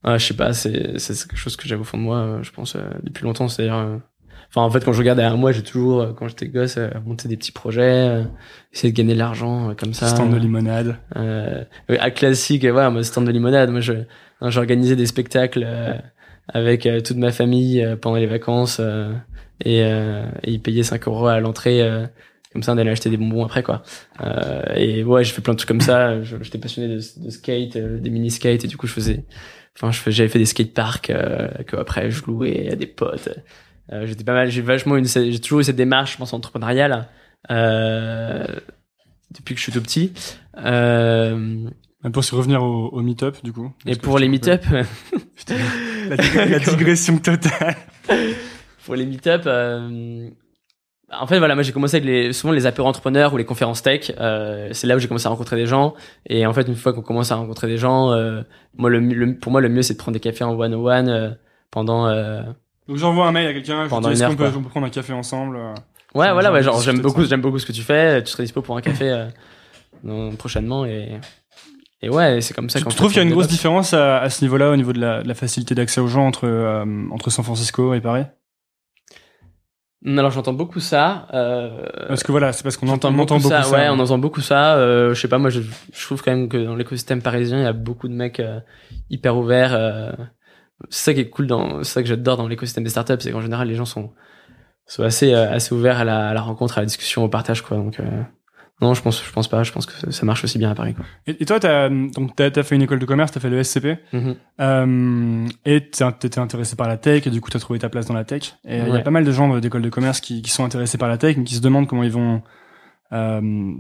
[0.05, 2.51] Ah, je sais pas, c'est c'est quelque chose que j'avais au fond de moi, je
[2.51, 3.49] pense, euh, depuis longtemps.
[3.49, 3.97] C'est-à-dire, euh,
[4.51, 6.91] enfin, en fait, quand je regarde derrière moi, j'ai toujours, euh, quand j'étais gosse, euh,
[7.07, 8.25] monté des petits projets, euh,
[8.73, 10.09] essayer de gagner de l'argent euh, comme ça.
[10.09, 10.99] Stand de limonade.
[11.17, 13.71] Euh, ouais, à classique, ouais, moi, stand de limonade.
[13.71, 13.93] Moi, je,
[14.41, 15.95] hein, j'organisais des spectacles euh,
[16.49, 19.11] avec euh, toute ma famille euh, pendant les vacances euh,
[19.65, 21.81] et, euh, et ils payaient 5 euros à l'entrée.
[21.83, 22.07] euh,
[22.53, 23.83] comme ça, on allait acheter des bonbons après, quoi.
[24.21, 26.23] Euh, et ouais, je fais plein de trucs comme ça.
[26.23, 29.25] J'étais passionné de, de skate, euh, des mini skates, et du coup, je faisais,
[29.81, 33.29] enfin, j'avais fait des skateparks euh, que après je louais à des potes.
[33.93, 37.07] Euh, j'étais pas mal, j'ai vachement une, j'ai toujours eu cette démarche, je pense, entrepreneuriale
[37.51, 38.47] euh,
[39.35, 40.13] depuis que je suis tout petit.
[40.57, 41.69] Euh,
[42.13, 43.73] Pour se revenir au, au meet-up, du coup.
[43.87, 44.63] et pour les meet-up,
[45.37, 45.57] Putain,
[46.09, 47.77] la, dig- la digression totale.
[48.85, 50.29] pour les meet-up, euh,
[51.13, 53.83] en fait, voilà, moi j'ai commencé avec les, souvent les apéros entrepreneurs ou les conférences
[53.83, 54.11] tech.
[54.19, 55.95] Euh, c'est là où j'ai commencé à rencontrer des gens.
[56.27, 58.43] Et en fait, une fois qu'on commence à rencontrer des gens, euh,
[58.77, 60.85] moi, le, le- pour moi, le mieux c'est de prendre des cafés en one on
[60.87, 61.37] one
[61.71, 62.07] pendant.
[62.09, 62.43] euh,
[62.89, 64.63] Donc j'envoie un mail à quelqu'un, je Pendant lui dis une qu'on heure, peut, on
[64.63, 65.75] peut prendre un café ensemble euh?
[66.15, 68.23] Ouais, voilà, ouais, genre j'aime beaucoup, j'aime beaucoup ce que tu fais.
[68.23, 69.27] Tu serais dispo pour un café euh,
[70.03, 71.21] dans- prochainement et
[72.03, 72.81] et ouais, c'est comme ça.
[72.81, 74.93] Tu, tu trouves qu'il y a une grosse différence à, à ce niveau-là, au niveau
[74.93, 78.25] de la, de la facilité d'accès aux gens entre, euh, entre San Francisco et Paris?
[80.07, 81.27] Alors j'entends beaucoup ça.
[81.33, 83.75] Euh, Parce que voilà, c'est parce qu'on entend beaucoup, beaucoup ça, ça.
[83.75, 83.95] ouais, hein.
[83.97, 84.77] on entend beaucoup ça.
[84.77, 87.63] Euh, je sais pas, moi, je, je trouve quand même que dans l'écosystème parisien, il
[87.63, 88.61] y a beaucoup de mecs euh,
[89.09, 89.73] hyper ouverts.
[89.75, 90.13] euh.
[90.91, 93.33] c'est ça qui est cool dans, c'est ça que j'adore dans l'écosystème des startups, c'est
[93.33, 94.13] qu'en général, les gens sont
[94.87, 97.63] sont assez euh, assez ouverts à la, à la rencontre, à la discussion, au partage,
[97.63, 97.79] quoi.
[97.79, 98.05] Donc euh,
[98.81, 99.63] non, je pense, je pense pas.
[99.63, 101.05] Je pense que ça marche aussi bien à Paris, quoi.
[101.27, 103.63] Et, et toi, t'as, donc, t'as, t'as fait une école de commerce, t'as fait le
[103.63, 104.35] SCP, Mhm.
[104.61, 108.15] euh, et t'étais intéressé par la tech, et du coup, t'as trouvé ta place dans
[108.15, 108.57] la tech.
[108.67, 110.99] Et il y a pas mal de gens d'école de commerce qui, qui sont intéressés
[110.99, 112.43] par la tech, mais qui se demandent comment ils vont,
[113.13, 113.73] euh,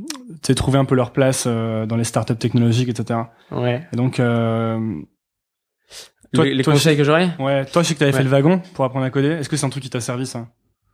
[0.57, 3.21] trouver un peu leur place euh, dans les startups technologiques, etc.
[3.51, 3.87] Ouais.
[3.93, 4.79] Et donc, euh,
[6.33, 7.31] Toi- les les toi, conseils que j'aurais?
[7.39, 8.19] ouais, toi, je sais que t'avais Ouais.
[8.19, 9.29] fait le wagon pour apprendre à coder.
[9.29, 10.47] Est-ce que c'est un truc qui t'a servi, ça?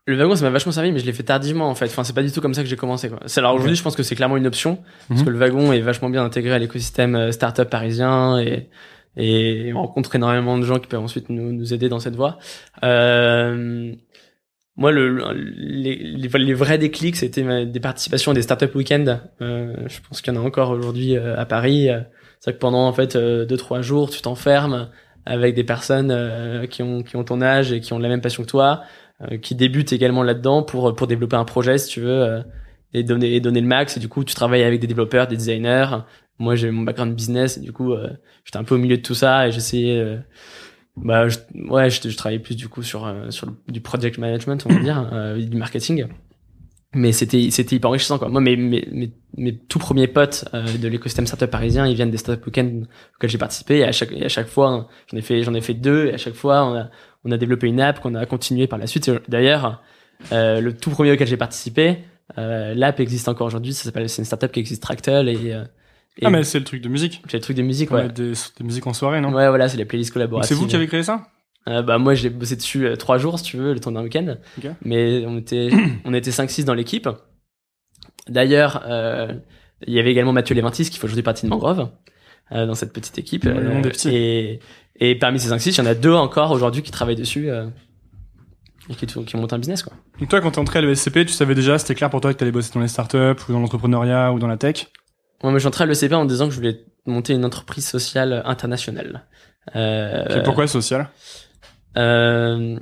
[0.06, 1.84] Le wagon, ça m'a vachement servi, mais je l'ai fait tardivement en fait.
[1.86, 3.08] Enfin, c'est pas du tout comme ça que j'ai commencé.
[3.10, 3.20] Quoi.
[3.36, 5.26] Alors aujourd'hui, je pense que c'est clairement une option parce Mhm.
[5.26, 8.68] que le wagon est vachement bien intégré à l'écosystème euh, startup parisien et
[9.16, 12.38] et on rencontre énormément de gens qui peuvent ensuite nous, nous aider dans cette voie.
[12.84, 13.92] Euh,
[14.76, 19.18] moi, le, le- les, les, vrais déclics, c'était des participations à des startup week-ends.
[19.42, 21.90] Euh, je pense qu'il y en a encore aujourd'hui euh, à Paris.
[21.90, 22.00] Euh,
[22.38, 24.88] C'est que pendant en fait deux trois jours, tu t'enfermes
[25.26, 28.42] avec des personnes qui ont qui ont ton âge et qui ont la même passion
[28.44, 28.82] que toi,
[29.42, 32.42] qui débutent également là-dedans pour pour développer un projet si tu veux euh,
[32.94, 33.96] et donner et donner le max.
[33.96, 35.88] Et du coup, tu travailles avec des développeurs, des designers.
[36.38, 38.08] Moi, j'ai mon background business et du coup, euh,
[38.44, 39.98] j'étais un peu au milieu de tout ça et j'essayais.
[39.98, 40.16] euh,
[40.96, 44.64] bah, je, ouais, je, je travaillais plus du coup sur euh, sur du project management,
[44.66, 46.06] on va dire, euh, du marketing.
[46.92, 48.28] Mais c'était c'était hyper enrichissant quoi.
[48.28, 52.10] Moi, mes mes mes, mes tout premiers potes euh, de l'écosystème startup parisien, ils viennent
[52.10, 52.82] des startup weekends
[53.14, 55.60] auxquels j'ai participé et à chaque et à chaque fois, j'en ai fait j'en ai
[55.60, 56.90] fait deux et à chaque fois, on a
[57.24, 59.10] on a développé une app qu'on a continué par la suite.
[59.28, 59.82] D'ailleurs,
[60.32, 61.98] euh, le tout premier auquel j'ai participé,
[62.38, 63.72] euh, l'app existe encore aujourd'hui.
[63.72, 65.64] Ça s'appelle c'est une startup qui existe Tractel et, euh,
[66.18, 67.22] et Ah, mais c'est le truc de musique.
[67.28, 68.08] c'est le truc de musique ouais.
[68.08, 69.32] des, des musiques en soirée, non?
[69.32, 70.56] Ouais, voilà, c'est les playlists collaboratives.
[70.56, 71.26] C'est vous qui avez créé ça?
[71.68, 74.02] Euh, bah moi j'ai bossé dessus euh, trois jours si tu veux le temps d'un
[74.02, 74.36] week-end
[74.82, 75.68] mais on était
[76.06, 77.06] on était 5-6 dans l'équipe
[78.28, 79.34] d'ailleurs euh,
[79.86, 81.90] il y avait également Mathieu Léventis qui fait aujourd'hui partie de Mangrove
[82.52, 84.60] euh, dans cette petite équipe le et
[85.00, 87.66] et parmi ces 5-6 il y en a deux encore aujourd'hui qui travaillent dessus euh,
[88.88, 89.92] et qui, qui montent un business quoi.
[90.18, 92.38] Donc toi, quand t'es entré à l'ESCP, tu savais déjà, c'était clair pour toi que
[92.38, 93.16] t'allais bosser dans les startups
[93.48, 94.86] ou dans l'entrepreneuriat ou dans la tech?
[95.42, 99.24] Je suis entré à l'ECP en disant que je voulais monter une entreprise sociale internationale.
[99.76, 101.08] Euh, Pourquoi social
[101.96, 102.78] Euh,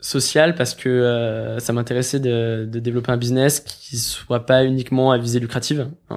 [0.00, 5.10] social parce que euh, ça m'intéressait de, de développer un business qui soit pas uniquement
[5.12, 6.16] à visée lucrative, euh,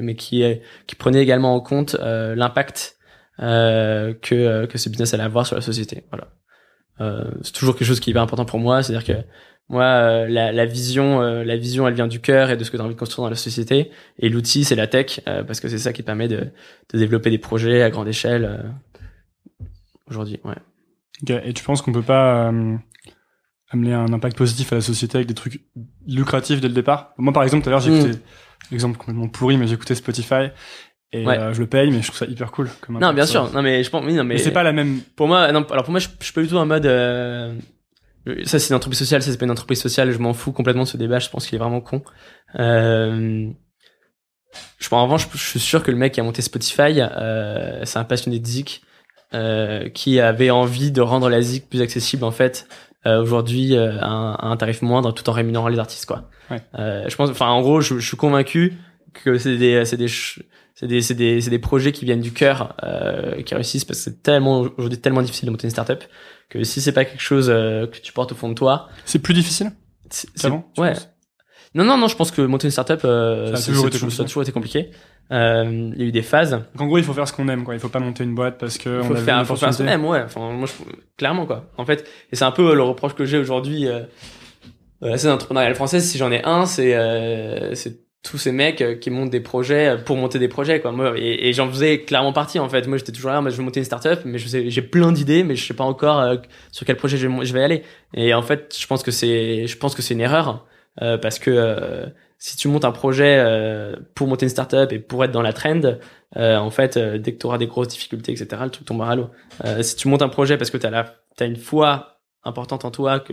[0.00, 2.93] mais qui est- qui prenait également en compte euh, l'impact
[3.40, 6.04] euh, que euh, que ce business allait avoir sur la société.
[6.10, 6.28] Voilà.
[7.00, 9.20] Euh, c'est toujours quelque chose qui est hyper important pour moi, c'est-à-dire que
[9.68, 12.70] moi euh, la, la vision euh, la vision elle vient du cœur et de ce
[12.70, 15.42] que tu as envie de construire dans la société et l'outil c'est la tech euh,
[15.42, 16.50] parce que c'est ça qui te permet de,
[16.92, 19.66] de développer des projets à grande échelle euh,
[20.08, 20.56] aujourd'hui ouais
[21.22, 22.76] Ok, Et tu penses qu'on peut pas euh,
[23.70, 25.62] amener un impact positif à la société avec des trucs
[26.06, 27.14] lucratifs dès le départ?
[27.18, 27.96] Moi, par exemple, tout à l'heure, j'ai Mm.
[28.00, 28.18] écouté,
[28.72, 30.50] exemple complètement pourri, mais j'ai écouté Spotify.
[31.16, 31.38] Et Ouais.
[31.38, 32.68] euh, je le paye, mais je trouve ça hyper cool.
[32.80, 33.50] Comme Non, bien sûr.
[33.52, 34.34] Non, mais je pense, oui, non, mais.
[34.34, 35.00] Mais c'est pas la même.
[35.16, 36.86] Pour moi, non, alors pour moi, je, je suis pas du tout en mode.
[36.86, 37.54] euh,
[38.44, 40.10] ça, c'est une entreprise sociale, ça, c'est pas une entreprise sociale.
[40.10, 41.18] Je m'en fous complètement de ce débat.
[41.20, 42.02] Je pense qu'il est vraiment con.
[42.58, 43.48] Euh,
[44.78, 47.00] je pense, en revanche, je, je suis sûr que le mec qui a monté Spotify,
[47.00, 48.82] euh, c'est un passionné de zik
[49.34, 52.68] euh, qui avait envie de rendre la zik plus accessible en fait
[53.06, 56.30] euh, aujourd'hui euh, à, un, à un tarif moindre, tout en rémunérant les artistes, quoi.
[56.50, 56.60] Ouais.
[56.78, 58.74] Euh, je pense, enfin, en gros, je, je suis convaincu
[59.12, 60.40] que c'est des, c'est des, ch-
[60.74, 63.98] c'est des, c'est des, c'est des projets qui viennent du cœur, euh, qui réussissent parce
[64.00, 66.02] que c'est tellement aujourd'hui tellement difficile de monter une startup
[66.50, 69.18] que si c'est pas quelque chose euh, que tu portes au fond de toi, C'est
[69.20, 69.70] plus difficile
[70.10, 70.92] c'est, c'est- tu ouais.
[71.76, 73.88] Non, non, non, je pense que monter une startup, euh, Ça a c'est- toujours c'est
[73.88, 74.24] été ça a compliqué.
[74.26, 74.90] toujours été compliqué.
[75.32, 76.50] Euh, il y a eu des phases.
[76.52, 77.74] Donc en gros, il faut faire ce qu'on aime, quoi.
[77.74, 79.44] Il faut pas monter une boîte parce que Il on faut a vu faire, une
[79.46, 80.22] faut faire ce qu'on aime, ouais.
[80.24, 80.72] Enfin, moi, je,
[81.16, 81.72] clairement, quoi.
[81.78, 83.88] En fait, et c'est un peu le reproche que j'ai aujourd'hui.
[83.88, 84.00] Euh,
[85.02, 88.80] euh, la scène entrepreneuriale française, si j'en ai un, c'est euh, c'est tous ces mecs
[88.80, 90.90] euh, qui montent des projets pour monter des projets, quoi.
[90.92, 92.86] Moi, et, j'en faisais clairement partie, en fait.
[92.88, 95.12] Moi, j'étais toujours là, moi, je veux monter une startup, mais je sais, j'ai plein
[95.12, 96.36] d'idées, mais je sais pas encore euh,
[96.72, 97.82] sur quel projet je, vais- je vais aller.
[98.14, 100.66] Et en fait, je pense que c'est, je pense que c'est une erreur
[101.02, 102.06] euh, parce que euh,
[102.38, 105.52] si tu montes un projet euh, pour monter une startup et pour être dans la
[105.52, 105.80] trend,
[106.36, 109.12] euh, en fait, euh, dès que tu auras des grosses difficultés, etc., le truc tombera
[109.12, 109.30] à l'eau.
[109.64, 112.90] Euh, si tu montes un projet parce que tu as, as une foi importante en
[112.90, 113.32] toi, que,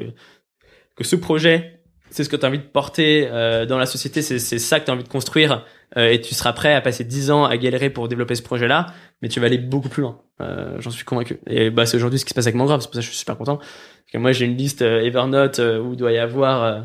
[0.96, 1.81] que ce projet,
[2.12, 4.86] c'est ce que tu as envie de porter euh, dans la société, c'est ça que
[4.86, 5.66] tu as envie de construire,
[5.98, 8.88] euh, et tu seras prêt à passer 10 ans à galérer pour développer ce projet-là,
[9.22, 10.20] mais tu vas aller beaucoup plus loin.
[10.42, 11.40] Euh, J'en suis convaincu.
[11.48, 13.10] Et bah, c'est aujourd'hui ce qui se passe avec Mangrove, c'est pour ça que je
[13.10, 13.58] suis super content.
[13.58, 16.64] Parce que moi, j'ai une liste euh, Evernote euh, où doit y avoir...
[16.64, 16.82] euh,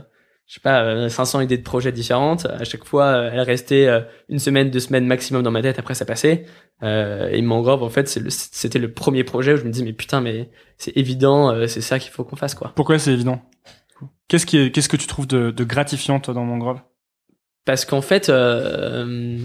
[0.49, 2.47] je sais pas, euh, 500 idées de projets différentes.
[2.47, 3.89] À chaque fois, elle restait
[4.29, 5.81] une semaine, deux semaines maximum dans ma tête.
[5.81, 6.45] Après, ça passait.
[6.83, 9.93] Et Mangrove, en fait, c'est le- c'était le premier projet où je me dis, mais
[9.93, 12.71] putain, mais c'est évident, c'est ça qu'il faut qu'on fasse, quoi.
[12.77, 13.43] Pourquoi c'est évident?
[14.29, 16.81] Qu'est-ce qui est, qu'est-ce que tu trouves de, de gratifiant toi dans Mangrove
[17.65, 19.39] Parce qu'en fait, euh,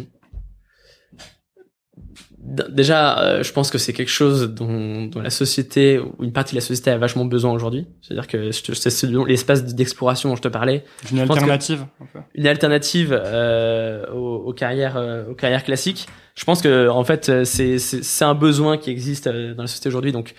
[2.70, 6.56] déjà, euh, je pense que c'est quelque chose dont, dont la société, ou une partie
[6.56, 7.88] de la société a vachement besoin aujourd'hui.
[8.02, 12.20] C'est-à-dire que c'est l'espace d'exploration dont je te parlais, Une alternative un peu.
[12.36, 16.08] une alternative euh, aux, aux carrières euh, aux carrières classiques.
[16.36, 19.68] Je pense que en fait euh, c'est c'est c'est un besoin qui existe dans la
[19.68, 20.34] société aujourd'hui donc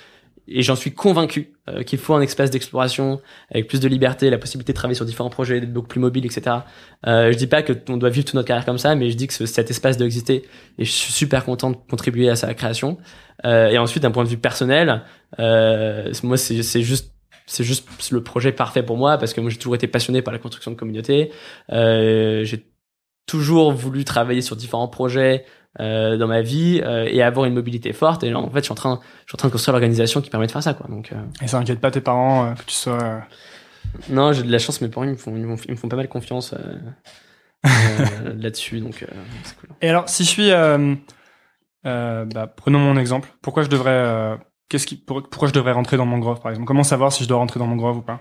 [0.49, 4.39] et j'en suis convaincu euh, qu'il faut un espace d'exploration avec plus de liberté, la
[4.39, 6.57] possibilité de travailler sur différents projets, d'être beaucoup plus mobile, etc.
[7.07, 9.17] Euh, je dis pas que on doit vivre toute notre carrière comme ça, mais je
[9.17, 10.45] dis que ce- cet espace doit exister
[10.79, 12.99] et je suis super content de contribuer à sa création.
[13.45, 15.03] Euh, et ensuite, d'un point de vue personnel,
[15.39, 17.13] euh, moi c'est juste
[17.47, 20.33] c'est juste le projet parfait pour moi parce que moi j'ai toujours été passionné par
[20.33, 21.31] la construction de communauté.
[21.73, 22.67] Euh, j'ai
[23.27, 25.45] toujours voulu travailler sur différents projets
[25.81, 28.25] euh, dans ma vie euh, et avoir une mobilité forte.
[28.25, 30.21] Et là, en fait, je suis en train, je suis en train de construire l'organisation
[30.21, 30.87] qui permet de faire ça, quoi.
[30.89, 33.23] Donc, euh, Et ça inquiète pas tes parents que tu sois.
[34.11, 34.81] non, j'ai de la chance.
[34.81, 36.55] Mes parents, ils me font, ils me font, ils me font pas mal confiance
[38.37, 38.81] là-dessus.
[38.81, 39.05] Donc,
[39.45, 39.71] c'est cool.
[39.81, 40.51] Et alors, si je suis,
[41.85, 43.29] bah, prenons mon exemple.
[43.41, 46.67] Pourquoi je devrais, qu'est-ce qui, pour- pourquoi je devrais rentrer dans Mangrove, par exemple?
[46.67, 48.21] Comment savoir si je dois rentrer dans Mangrove ou pas?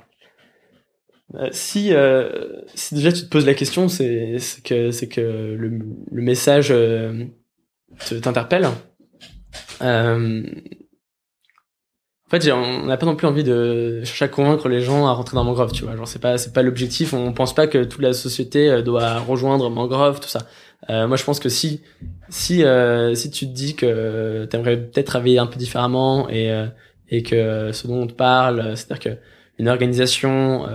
[1.35, 5.69] Euh, si, euh, si déjà tu te poses la question, c'est que c'est que le,
[6.11, 7.25] le message euh,
[8.21, 8.67] t'interpelle.
[9.81, 10.43] Euh,
[12.27, 15.11] en fait, on n'a pas non plus envie de chercher à convaincre les gens à
[15.11, 15.95] rentrer dans Mangrove, tu vois.
[15.97, 17.13] Genre, c'est pas c'est pas l'objectif.
[17.13, 20.47] On pense pas que toute la société euh, doit rejoindre Mangrove, tout ça.
[20.89, 21.81] Euh, moi, je pense que si
[22.29, 22.63] si
[23.15, 26.51] si tu te dis que t'aimerais peut-être travailler un peu différemment et
[27.09, 29.19] et que ce dont on te parle, c'est-à-dire que
[29.59, 30.65] une organisation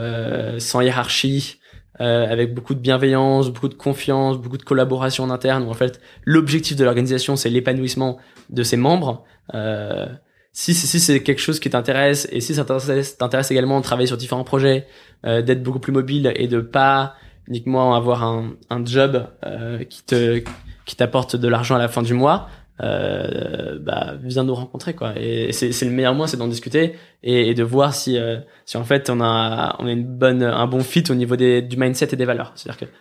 [0.58, 1.58] sans hiérarchie,
[2.00, 5.74] euh, avec beaucoup de bienveillance, beaucoup de confiance, beaucoup de collaboration en interne, où en
[5.74, 8.18] fait l'objectif de l'organisation c'est l'épanouissement
[8.50, 9.24] de ses membres.
[9.54, 10.06] Euh,
[10.52, 14.16] si si, c'est quelque chose qui t'intéresse et si ça t'intéresse également de travailler sur
[14.16, 14.86] différents projets,
[15.26, 17.14] euh, d'être beaucoup plus mobile et de pas
[17.46, 20.42] uniquement avoir un, un job euh, qui te
[20.86, 22.48] qui t'apporte de l'argent à la fin du mois,
[22.82, 25.14] euh, bah viens nous rencontrer quoi.
[25.16, 28.76] Et c'est le meilleur moyen, c'est d'en discuter et, et de voir si euh, si
[28.76, 31.76] en fait on a on a une bonne un bon fit au niveau des du
[31.76, 32.52] mindset et des valeurs.
[32.54, 32.92] C'est-à-dire que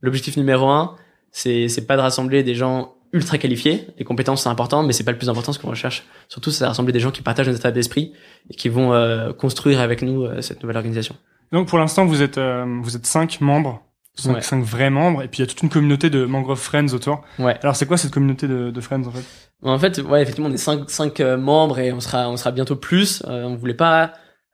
[0.00, 0.96] l'objectif numéro un,
[1.30, 3.86] c'est c'est pas de rassembler des gens ultra qualifiés.
[3.98, 5.52] Les compétences c'est important, mais c'est pas le plus important.
[5.52, 8.12] Ce qu'on recherche surtout, c'est de rassembler des gens qui partagent notre état d'esprit
[8.50, 11.16] et qui vont euh, construire avec nous euh, cette nouvelle organisation.
[11.52, 13.80] Donc, pour l'instant, vous êtes, euh, vous êtes cinq membres.
[14.16, 14.40] Cinq, Ouais.
[14.42, 17.22] cinq vrais membres, et puis il y a toute une communauté de Mangrove Friends autour.
[17.38, 17.58] Ouais.
[17.62, 19.24] Alors c'est quoi cette communauté de, de Friends en fait?
[19.62, 22.52] En fait, ouais, effectivement, on est cinq, cinq euh, membres et on sera, on sera
[22.52, 23.22] bientôt plus.
[23.26, 24.12] Euh, on voulait pas,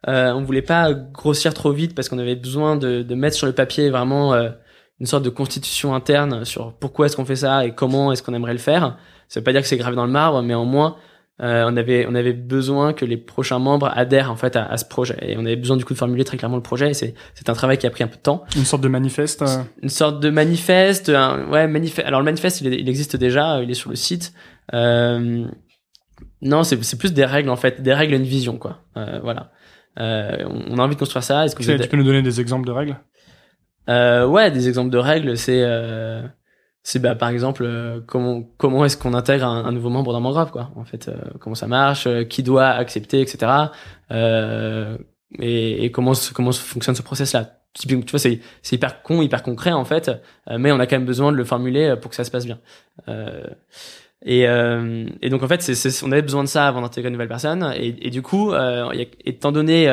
[0.08, 3.46] euh, on voulait pas grossir trop vite parce qu'on avait besoin de, de mettre sur
[3.46, 4.48] le papier vraiment euh,
[4.98, 8.34] une sorte de constitution interne sur pourquoi est-ce qu'on fait ça et comment est-ce qu'on
[8.34, 8.96] aimerait le faire.
[9.28, 10.96] Ça veut pas dire que c'est gravé dans le marbre, mais au moins
[11.42, 14.76] euh, on avait on avait besoin que les prochains membres adhèrent en fait à, à,
[14.76, 16.92] ce projet et on avait besoin du coup de formuler très clairement le projet.
[16.92, 18.44] C'est c'est un travail qui a pris un peu de temps.
[18.56, 19.42] Une sorte de manifeste.
[19.42, 19.62] Euh...
[19.82, 21.08] Une sorte de manifeste.
[21.08, 22.06] Un, ouais manifeste.
[22.06, 24.32] Alors le manifeste il, il, existe déjà, il est sur le site.
[24.74, 25.44] Euh,
[26.42, 28.78] non, c'est c'est plus des règles en fait, des règles et une vision quoi.
[28.96, 29.50] Euh, voilà.
[29.98, 31.44] Euh, on a envie de construire ça.
[31.44, 32.96] Est-ce que tu, tu peux nous donner des exemples de règles?
[33.88, 36.22] Euh, Ouais, des exemples de règles, c'est euh,
[36.82, 40.20] c'est bah, par exemple euh, comment comment est-ce qu'on intègre un, un, nouveau membre dans
[40.20, 43.52] Mangrove quoi en fait euh, comment ça marche euh, qui doit accepter etc
[45.38, 49.42] et, et, comment comment fonctionne ce process là tu vois c'est c'est hyper con hyper
[49.42, 50.10] concret en fait
[50.58, 52.58] mais on a quand même besoin de le formuler pour que ça se passe bien.
[54.26, 57.28] Et, et donc en fait c'est on avait besoin de ça avant d'intégrer une nouvelle
[57.28, 58.52] personne et, et du coup
[59.24, 59.86] étant donné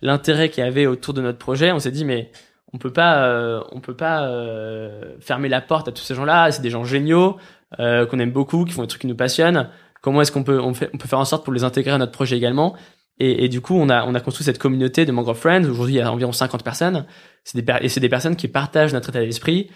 [0.00, 2.32] l'intérêt qu'il y avait autour de notre projet on s'est dit mais
[2.72, 6.50] on peut pas euh, on peut pas euh, fermer la porte à tous ces gens-là.
[6.52, 7.36] C'est des gens géniaux
[7.80, 9.68] euh, qu'on aime beaucoup qui font des trucs qui nous passionnent.
[10.00, 12.36] Comment est-ce qu'on peut on, peut faire en sorte pour les intégrer à notre projet
[12.36, 12.74] également?
[13.18, 15.64] Et, du coup on a on a construit cette communauté de Mangrove Friends.
[15.64, 17.06] Aujourd'hui il y a environ 50 personnes.
[17.44, 19.70] C'est des et c'est des personnes qui partagent notre état d'esprit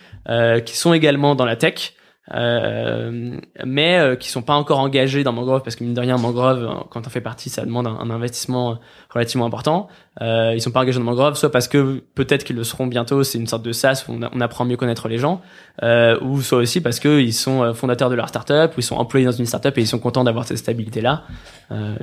[0.64, 1.94] qui sont également dans la tech
[2.35, 6.16] euh, mais euh, qui sont pas encore engagés dans Mangrove parce que mine de rien
[6.16, 8.79] Mangrove euh, quand on fait partie ça demande un, investissement
[9.11, 9.87] relativement important.
[10.20, 13.22] Euh, ils sont pas engagés dans Mangrove soit parce que peut-être qu'ils le seront bientôt
[13.22, 15.41] c'est une sorte de SaaS où on, apprend à mieux connaître les gens
[15.85, 18.97] euh, ou soit aussi parce que ils sont fondateurs de leur startup ou ils sont
[18.97, 21.24] employés dans une startup et ils sont contents d'avoir cette stabilité là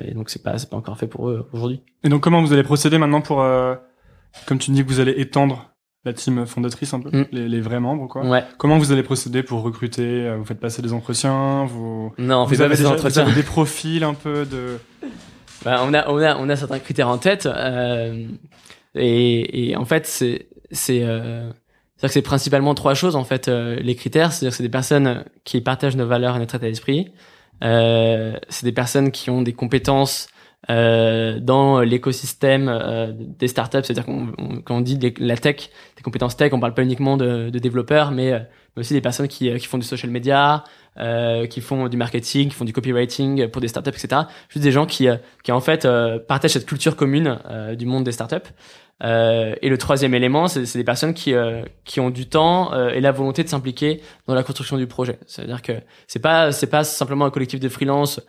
[0.01, 1.82] et donc c'est pas c'est pas encore fait pour eux aujourd'hui.
[2.03, 3.45] Et donc comment vous allez procéder maintenant pour
[4.45, 5.72] comme tu dis que vous allez étendre
[6.06, 7.26] la team fondatrice un peu, mm.
[7.32, 8.26] les, les, vrais membres quoi.
[8.26, 8.43] Ouais.
[8.58, 12.43] Comment vous allez procéder pour recruter euh, Vous faites passer des entretiens Vous non, on
[12.45, 13.24] vous fait pas des entretiens.
[13.24, 14.80] Avez des profils un peu de.
[15.64, 18.28] Bah, on a on a on a certains critères en tête euh,
[18.95, 21.49] et, et en fait c'est c'est euh,
[21.97, 24.70] c'est que c'est principalement trois choses en fait euh, les critères c'est-à-dire que c'est des
[24.70, 27.14] personnes qui partagent nos valeurs et notre état d'esprit
[27.64, 30.28] euh, c'est des personnes qui ont des compétences
[30.70, 34.28] euh, dans l'écosystème euh, des startups, c'est-à-dire qu'on
[34.64, 38.11] quand on dit la tech, des compétences tech, on parle pas uniquement de, de développeurs,
[38.11, 38.39] mais, euh,
[38.76, 40.63] mais, aussi des personnes qui, euh, qui font du social media,
[40.99, 44.24] euh, qui font du marketing, qui font du copywriting pour des startups, etc.
[44.49, 45.07] Juste des gens qui,
[45.43, 45.88] qui en fait
[46.28, 47.39] partagent cette culture commune
[47.78, 48.51] du monde des startups.
[49.03, 52.89] Euh, et le troisième élément, c'est des personnes qui euh, qui ont du temps euh,
[52.89, 55.19] et la volonté de s'impliquer dans la construction du projet.
[55.26, 55.74] C'est-à-dire que
[56.07, 58.21] c'est pas c'est pas simplement un collectif de freelance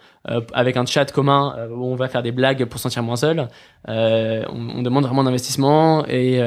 [0.55, 3.47] avec un chat commun où on va faire des blagues pour se sentir moins seul.
[3.87, 6.41] On, on, demande vraiment d'investissement et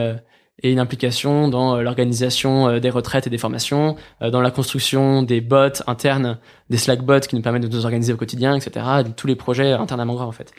[0.63, 5.83] et une implication dans l'organisation des retraites et des formations, dans la construction des bots
[5.85, 6.39] internes,
[6.69, 8.85] des Slack bots qui nous permettent de nous organiser au quotidien, etc.
[9.05, 10.51] De tous les projets internes à Mangrove en fait.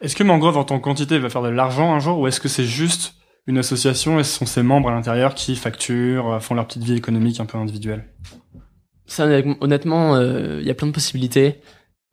[0.00, 2.40] Est-ce que Mangrove en tant que quantité va faire de l'argent un jour ou est-ce
[2.40, 3.14] que c'est juste
[3.46, 6.94] une association et ce sont ses membres à l'intérieur qui facturent, font leur petite vie
[6.94, 8.06] économique un peu individuelle?
[9.06, 9.26] Ça,
[9.60, 11.56] honnêtement, euh, il y a plein de possibilités.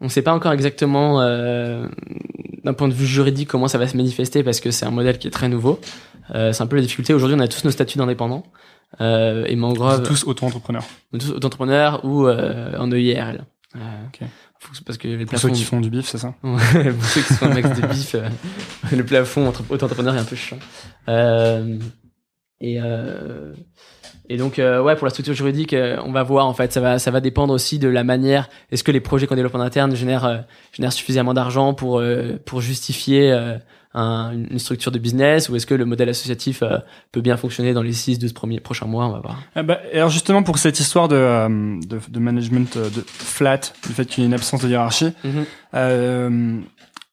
[0.01, 1.87] On ne sait pas encore exactement euh,
[2.63, 5.17] d'un point de vue juridique comment ça va se manifester parce que c'est un modèle
[5.17, 5.79] qui est très nouveau.
[6.35, 7.13] Euh, c'est un peu la difficulté.
[7.13, 8.43] Aujourd'hui, on a tous nos statuts d'indépendants.
[9.01, 10.03] Euh, et Mangrove...
[10.03, 10.85] Tous auto-entrepreneurs.
[11.11, 13.45] Tous auto-entrepreneurs ou euh, en EIRL.
[14.07, 14.25] Okay
[14.85, 15.25] parce que les.
[15.25, 16.33] Pour ceux qui font du bif, c'est ça?
[16.41, 18.13] Pour ceux qui font un max de bif,
[18.91, 20.57] le plafond entre auto-entrepreneurs est un peu chiant.
[22.59, 22.77] Et
[24.31, 26.79] et donc euh, ouais pour la structure juridique, euh, on va voir en fait, ça
[26.79, 28.47] va ça va dépendre aussi de la manière.
[28.71, 32.01] Est-ce que les projets qu'on développe en interne génèrent génèrent suffisamment d'argent pour
[32.45, 33.35] pour justifier
[33.99, 36.77] un, une structure de business ou est-ce que le modèle associatif euh,
[37.11, 39.41] peut bien fonctionner dans les 6 12 premiers prochains mois on va voir.
[39.55, 43.59] Ah bah, alors justement pour cette histoire de euh, de, de, management euh, de flat,
[43.87, 45.45] le fait qu'il y ait une absence de hiérarchie, mm-hmm.
[45.75, 46.59] euh,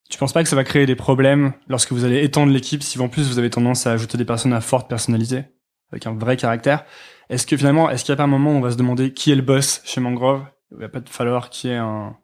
[0.08, 2.98] tu penses pas que ça va créer des problèmes lorsque vous allez étendre l'équipe si
[3.00, 5.44] en plus vous avez tendance à ajouter des personnes à forte personnalité
[5.92, 6.84] avec un vrai caractère?
[7.28, 9.12] Est-ce que finalement, est-ce qu'il n'y a pas un moment où on va se demander
[9.12, 10.44] qui est le boss chez Mangrove?
[10.72, 12.16] Il va pas falloir qu'il y ait un,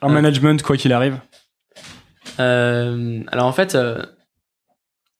[0.00, 1.18] un management quoi qu'il arrive
[2.40, 4.02] euh, alors en fait, euh,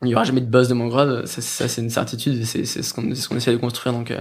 [0.03, 2.95] il y aura jamais de boss de Mangrove, ça, ça c'est une certitude, c'est ce
[2.95, 4.21] qu'on ce qu'on essaie de construire, donc euh,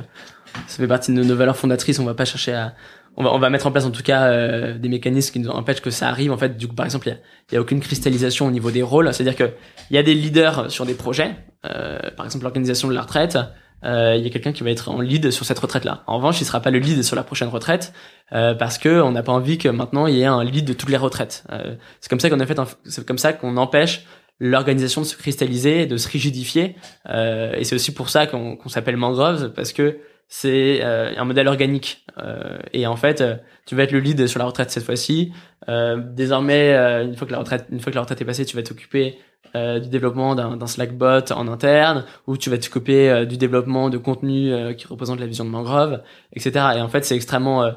[0.67, 1.99] ça fait partie de nos, valeurs fondatrices.
[1.99, 2.73] On va pas chercher à,
[3.17, 5.49] on va, on va mettre en place en tout cas euh, des mécanismes qui nous
[5.49, 6.31] empêchent que ça arrive.
[6.31, 7.19] En fait, du coup, par exemple, il y a,
[7.53, 9.51] y a, aucune cristallisation au niveau des rôles, c'est-à-dire que
[9.89, 13.38] il y a des leaders sur des projets, euh, par exemple l'organisation de la retraite
[13.84, 16.03] il y a quelqu'un qui va être en lead sur cette retraite-là.
[16.07, 17.93] En revanche, il sera pas le lead sur la prochaine retraite
[18.31, 20.73] euh, parce que on n'a pas envie que maintenant il y ait un lead de
[20.73, 21.43] toutes les retraites.
[21.51, 24.05] Euh, c'est comme ça qu'on a fait, c'est comme ça qu'on empêche
[24.39, 26.75] l'organisation de se cristalliser, de se rigidifier.
[27.09, 31.47] Euh, et c'est aussi pour ça qu'on s'appelle Mangroves parce que c'est euh, un modèle
[31.47, 32.05] organique.
[32.17, 33.23] Euh, et en fait,
[33.65, 35.31] tu vas être le lead sur la retraite cette fois-ci.
[35.67, 36.73] désormais,
[37.03, 39.19] une fois que la retraite, une fois que la retraite est passée, tu vas t'occuper
[39.56, 43.89] euh, du développement d'un Slackbot en interne, ou tu vas te couper euh, du développement
[43.89, 46.02] de contenu euh, qui représente la vision de Mangrove,
[46.34, 46.52] etc.
[46.78, 47.72] Et en fait, c'est extrêmement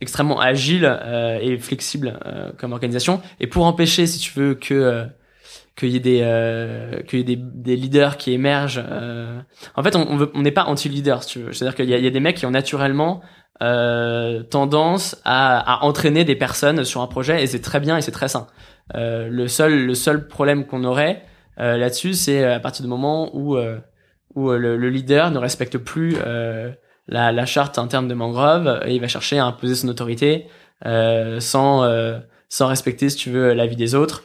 [0.00, 3.20] extrêmement agile euh, et flexible euh, comme organisation.
[3.40, 5.04] Et pour empêcher, si tu veux, que euh,
[5.74, 8.82] qu'il y ait des euh, qu'il y ait des, des leaders qui émergent.
[8.86, 9.38] Euh...
[9.74, 11.52] En fait, on veut- on n'est pas anti-leader, si tu veux.
[11.52, 13.22] C'est-à-dire qu'il y y a des mecs qui ont naturellement
[13.62, 18.02] euh, tendance à, à entraîner des personnes sur un projet et c'est très bien et
[18.02, 18.46] c'est très sain.
[18.94, 21.24] Euh, le seul le seul problème qu'on aurait
[21.58, 23.78] euh, là-dessus, c'est à partir du moment où euh,
[24.34, 26.70] où euh, le, le leader ne respecte plus euh,
[27.08, 30.46] la, la charte interne de Mangrove et il va chercher à imposer son autorité
[30.86, 32.18] euh, sans euh,
[32.48, 34.24] sans respecter, si tu veux, la vie des autres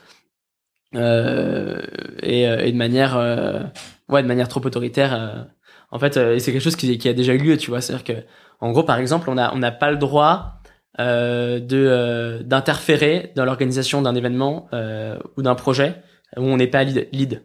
[0.95, 1.79] euh,
[2.21, 3.61] et, euh, et de manière euh,
[4.09, 5.13] ouais de manière trop autoritaire.
[5.13, 5.43] euh.
[5.91, 7.81] en fait, euh, c'est quelque chose qui, qui a déjà eu lieu, tu vois.
[7.81, 8.21] C'est-à-dire que
[8.59, 10.60] en gros, par exemple, on a on n'a pas le droit euh,
[10.99, 15.95] de euh, d'interférer dans l'organisation d'un événement euh, ou d'un projet
[16.37, 17.07] où on n'est pas lead.
[17.11, 17.43] lead.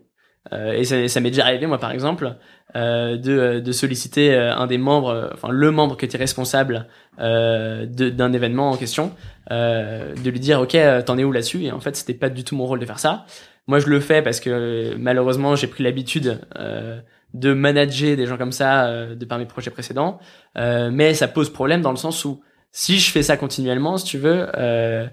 [0.53, 2.36] Euh, et ça, ça m'est déjà arrivé, moi, par exemple,
[2.76, 6.86] euh, de, de solliciter euh, un des membres, euh, enfin le membre qui était responsable
[7.18, 9.11] euh, d'un événement en question,
[9.51, 11.64] euh, de lui dire, ok, euh, t'en es où là-dessus?
[11.64, 13.24] Et en fait, c'était pas du tout mon rôle de faire ça.
[13.66, 17.01] Moi, je le fais parce que euh, malheureusement, j'ai pris l'habitude euh,
[17.34, 20.20] de manager des gens comme ça euh, de par mes projets précédents,
[20.57, 22.40] Euh, mais ça pose problème dans le sens où
[22.72, 25.06] si je fais ça continuellement, si tu veux, euh,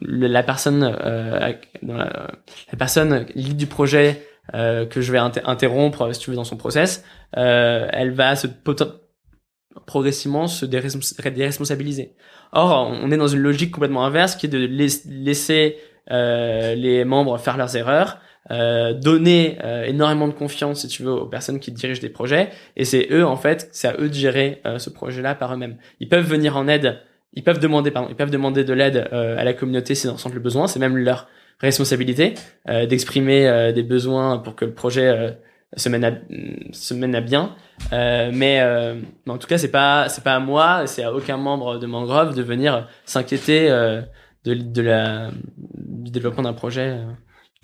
[0.00, 2.32] la personne, euh, la,
[2.78, 4.22] personne lead du projet
[4.54, 7.04] euh, que je vais inter- interrompre, si tu veux, dans son process,
[7.36, 8.46] euh, elle va se
[9.86, 12.14] progressivement se dérespons- déresponsabiliser.
[12.52, 15.78] Or, on est dans une logique complètement inverse qui est de lais- laisser
[16.10, 18.18] euh, les membres faire leurs erreurs,
[18.52, 22.50] euh, donner euh, énormément de confiance, si tu veux, aux personnes qui dirigent des projets,
[22.76, 25.76] et c'est eux, en fait, c'est à eux de gérer euh, ce projet-là par eux-mêmes.
[26.00, 26.98] Ils peuvent venir en aide,
[27.34, 30.18] ils peuvent demander, pardon, ils peuvent demander de l'aide euh, à la communauté s'ils en
[30.18, 31.28] sentent le besoin, c'est même leur
[31.60, 32.34] responsabilité
[32.68, 35.38] euh, d'exprimer euh, des besoins pour que le projet
[35.76, 36.12] se mène à
[36.72, 37.54] se mène à bien.
[37.90, 38.62] Mais,
[39.26, 42.34] en tout cas c'est pas c'est pas à moi c'est à aucun membre de Mangrove
[42.34, 43.68] de venir s'inquiéter
[44.44, 45.30] de, de la
[45.74, 46.98] du développement d'un projet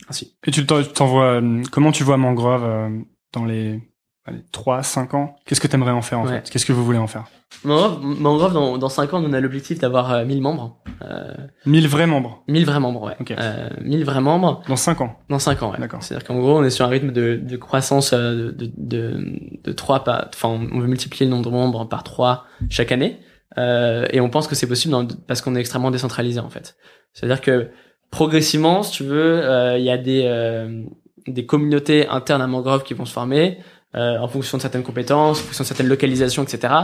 [0.02, 2.88] euh, ainsi Et tu t'en- tu t'envoies, euh, comment tu vois Mangrove euh,
[3.32, 3.80] dans les,
[4.24, 5.36] allez, 3, 5 ans?
[5.46, 6.40] Qu'est-ce que tu aimerais en faire en Ouais.
[6.40, 6.50] fait?
[6.50, 7.24] Qu'est-ce que vous voulez en faire?
[7.64, 11.32] Mangrove, Mangrove dans, dans 5 ans on a l'objectif d'avoir euh, 1000 membres euh,
[11.64, 13.30] 1000 vrais membres 1000 vrais membres ouais Ok.
[13.30, 15.16] euh, 1000 vrais membres dans 5 ans.
[15.30, 15.78] Dans 5 ans, ouais.
[15.78, 16.02] D'accord.
[16.02, 19.38] C'est-à-dire qu'en gros, on est sur un rythme de, de croissance euh, de, de, de,
[19.64, 23.18] de 3 par, enfin, on veut multiplier le nombre de membres par 3 chaque année.
[23.56, 26.76] Euh, et on pense que c'est possible dans- parce qu'on est extrêmement décentralisé, en fait.
[27.14, 27.70] C'est-à-dire que
[28.10, 30.82] progressivement, si tu veux, euh, il y a des, euh,
[31.26, 33.58] des communautés internes à Mangrove qui vont se former
[33.96, 36.74] euh, en fonction de certaines compétences, en fonction de certaines localisations, etc.,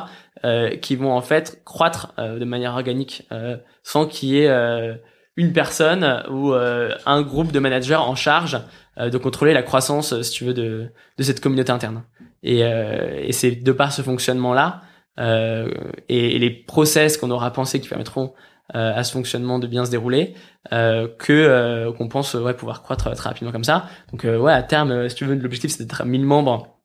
[0.45, 4.99] euh, qui vont en fait croître euh, de manière organique euh, sans qu'il y ait
[5.37, 8.61] une personne ou un groupe de managers en charge
[8.97, 10.87] de contrôler la croissance, si tu veux, de,
[11.19, 12.05] de cette communauté interne.
[12.45, 14.83] Et, et c'est de par ce fonctionnement-là
[15.19, 18.33] et, et les process qu'on aura pensé qui permettront
[18.71, 20.35] à ce fonctionnement de bien se dérouler
[20.73, 23.87] euh, que euh, qu'on pense euh, ouais pouvoir croître euh, très rapidement comme ça.
[24.11, 26.79] Donc euh, ouais à terme, euh, si tu veux, l'objectif c'est d'être à 1000 membres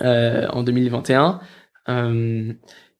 [0.00, 1.40] euh, en 2021.
[1.88, 2.52] Euh,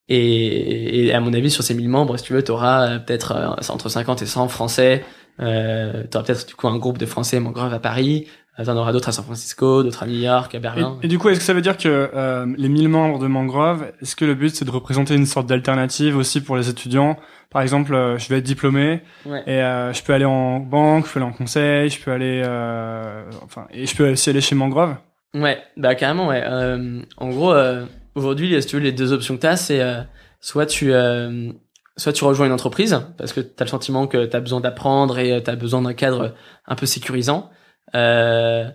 [0.09, 3.33] et, et à mon avis, sur ces 1000 membres, si tu veux, tu auras peut-être
[3.33, 5.05] euh, entre 50 et 100 Français.
[5.41, 8.27] Euh, tu auras peut-être du coup un groupe de Français mangrove à Paris.
[8.59, 10.99] Euh, T'en auras d'autres à San Francisco, d'autres à New York, à Berlin.
[11.03, 13.87] et du coup, est-ce que ça veut dire que euh, les 1000 membres de Mangrove,
[14.03, 17.17] est-ce que le but c'est de représenter une sorte d'alternative aussi pour les étudiants?
[17.51, 19.43] Par exemple, euh, je vais être diplômé Ouais.
[19.47, 22.43] et euh, je peux aller en banque, je peux aller en conseil, je peux aller,
[22.45, 24.97] euh, enfin, et je peux aussi aller chez Mangrove?
[25.35, 26.43] Ouais, bah carrément, ouais.
[26.45, 29.81] Euh, en gros, euh, aujourd'hui, si tu veux, les deux options que tu as, c'est
[29.81, 30.03] euh,
[30.41, 31.51] soit tu euh,
[31.97, 34.61] soit tu rejoins une entreprise parce que tu as le sentiment que tu as besoin
[34.61, 36.35] d'apprendre et tu as besoin d'un cadre
[36.67, 37.49] un peu sécurisant.
[37.95, 38.69] Euh,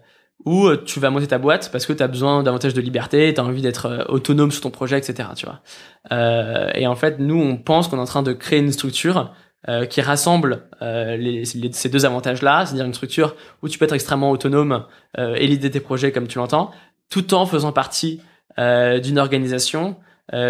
[0.45, 3.33] ou euh, tu vas monter ta boîte parce que tu as besoin davantage de liberté,
[3.33, 5.29] tu as envie d'être euh, autonome sur ton projet, etc.
[5.35, 5.61] Tu vois.
[6.11, 9.33] Euh, et en fait, nous, on pense qu'on est en train de créer une structure
[9.67, 13.85] euh, qui rassemble euh, les, les- ces deux avantages-là, c'est-à-dire une structure où tu peux
[13.85, 14.85] être extrêmement autonome
[15.17, 16.71] euh, et l'idée tes projets comme tu l'entends,
[17.09, 18.21] tout en faisant partie
[18.57, 19.97] d'une organisation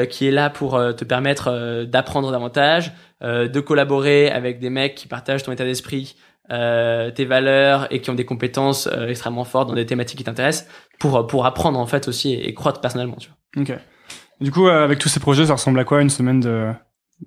[0.09, 5.43] qui est là pour te permettre d'apprendre davantage, de collaborer avec des mecs qui partagent
[5.43, 6.15] ton état d'esprit,
[6.49, 10.23] euh, tes valeurs et qui ont des compétences euh, extrêmement fortes dans des thématiques qui
[10.23, 13.17] t'intéressent pour pour apprendre en fait aussi et, et croître personnellement.
[13.17, 13.63] Tu vois.
[13.63, 13.79] Ok.
[14.39, 16.71] Du coup, euh, avec tous ces projets, ça ressemble à quoi une semaine de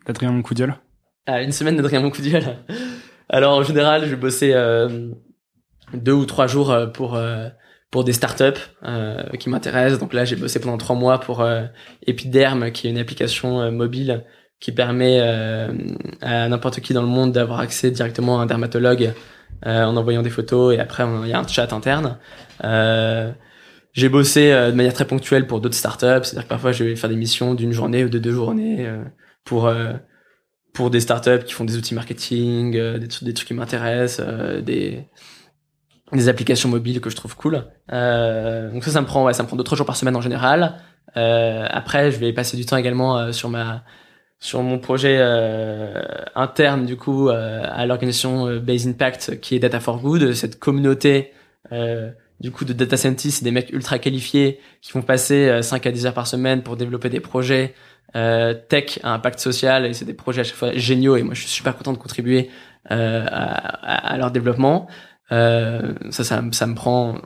[0.06, 0.76] d'Adrien Moncoudiel
[1.26, 2.58] Ah, une semaine d'Adrien Moncoudiel.
[3.28, 5.10] Alors en général, je bosser euh,
[5.92, 7.20] deux ou trois jours pour
[7.90, 8.60] pour des startups
[9.38, 10.00] qui m'intéressent.
[10.00, 11.44] Donc là, j'ai bossé pendant trois mois pour
[12.06, 14.24] Epiderm, qui est une application mobile
[14.60, 15.72] qui permet euh,
[16.20, 19.14] à n'importe qui dans le monde d'avoir accès directement à un dermatologue
[19.66, 22.18] euh, en envoyant des photos et après il y a un chat interne.
[22.64, 23.32] Euh,
[23.92, 26.96] j'ai bossé euh, de manière très ponctuelle pour d'autres startups, c'est-à-dire que parfois je vais
[26.96, 29.02] faire des missions d'une journée ou de deux journées euh,
[29.44, 29.94] pour euh,
[30.72, 34.24] pour des startups qui font des outils marketing, des, trucs, des trucs qui m'intéressent,
[34.62, 35.04] des
[36.12, 37.54] des applications mobiles que je trouve cool.
[37.88, 40.20] Donc ça, ça me prend, ouais, ça me prend deux trois jours par semaine en
[40.20, 40.76] général.
[41.16, 43.82] Après, je vais passer du temps également sur ma
[44.40, 46.02] sur mon projet euh,
[46.34, 51.32] interne du coup à l'organisation Base Impact qui est Data for Good, cette communauté
[52.40, 56.06] du coup de data scientists, des mecs ultra qualifiés qui vont passer 5 à 10
[56.06, 57.74] heures par semaine pour développer des projets
[58.16, 59.86] euh, tech à impact social.
[59.86, 61.98] Et c'est des projets à chaque fois géniaux et moi je suis super content de
[61.98, 62.50] contribuer
[62.90, 64.88] euh, à, à, leur développement.
[65.32, 67.18] Euh, ça, ça, ça, me prend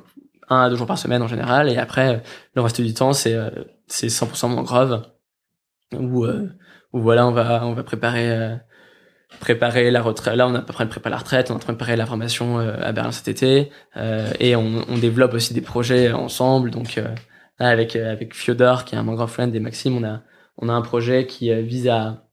[0.50, 1.70] un à deux jours par semaine en général.
[1.70, 2.22] Et après
[2.54, 3.50] le reste du temps c'est euh,
[3.86, 5.02] c'est 100% mon grove
[5.94, 6.48] euh,
[6.94, 8.56] où voilà on va on va préparer euh,
[9.40, 11.96] préparer la retraite là on a à peu près préparé la retraite on a préparé
[11.96, 13.70] la formation à Berlin cet été
[14.40, 17.00] et on, on, développe aussi des projets ensemble donc
[17.58, 20.22] avec avec Fyodor qui est un grand friend et Maxime on a
[20.56, 22.24] on a un projet qui vise à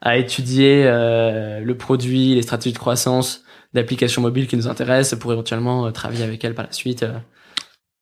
[0.00, 3.44] à étudier le produit les stratégies de croissance
[3.74, 7.04] d'applications mobiles qui nous intéressent pour éventuellement euh, travailler avec elles par la suite.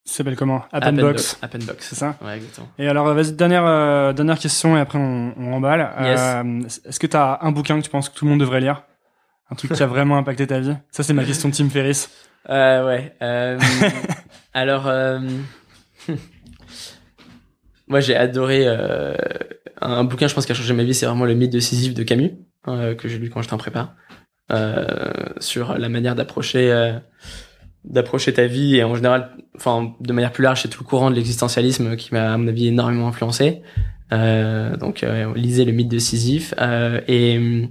[0.06, 0.10] Euh.
[0.10, 1.38] Ça s'appelle comment Appenbox.
[1.42, 1.88] Appenbox.
[1.88, 2.16] C'est ça?
[2.24, 2.68] Ouais, exactement.
[2.78, 5.90] Et alors, vas-y, dernière, euh, dernière question et après on, on emballe.
[6.00, 6.80] Yes.
[6.84, 8.82] Est-ce que tu as un bouquin que tu penses que tout le monde devrait lire?
[9.50, 10.74] Un truc qui a vraiment impacté ta vie?
[10.90, 12.10] Ça, c'est ma question de Tim Ferriss.
[12.48, 13.12] Euh, ouais.
[14.54, 14.84] alors,
[17.88, 18.68] moi, j'ai adoré
[19.80, 21.94] un bouquin, je pense, qui a changé ma vie, c'est vraiment Le mythe de Sisyphe
[21.94, 22.34] de Camus,
[22.64, 23.96] que j'ai lu quand j'étais en prépa.
[24.52, 26.92] Euh, sur la manière d'approcher euh,
[27.86, 31.10] d'approcher ta vie et en général, enfin de manière plus large, c'est tout le courant
[31.10, 33.62] de l'existentialisme qui m'a à mon avis énormément influencé.
[34.12, 37.68] Euh, donc euh, lisez le mythe de Sisyphe euh, et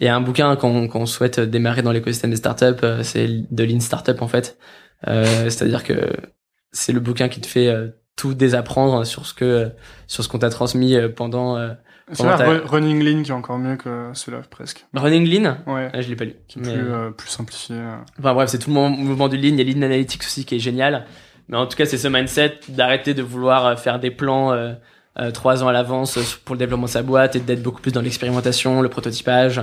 [0.00, 4.28] et un bouquin qu'on souhaite démarrer dans l'écosystème des startups, c'est de Lean Startup en
[4.28, 4.56] fait.
[5.04, 6.12] C'est-à-dire que
[6.70, 7.74] c'est le bouquin qui te fait
[8.14, 9.72] tout désapprendre sur ce que
[10.06, 11.58] sur ce qu'on t'a transmis pendant
[12.12, 14.86] c'est vrai, Running Lean qui est encore mieux que celui-là, presque.
[14.94, 15.90] Running Lean Ouais.
[15.92, 16.34] Ah, je l'ai pas lu.
[16.48, 17.76] Qui est plus, euh, plus simplifié.
[17.76, 17.96] Euh.
[18.18, 19.56] Enfin bref, c'est tout le mouvement du Lean.
[19.56, 21.06] Il y a Lean Analytics aussi qui est génial.
[21.48, 24.74] Mais en tout cas, c'est ce mindset d'arrêter de vouloir euh, faire des plans euh,
[25.32, 28.02] trois ans à l'avance pour le développement de sa boîte et d'être beaucoup plus dans
[28.02, 29.62] l'expérimentation, le prototypage.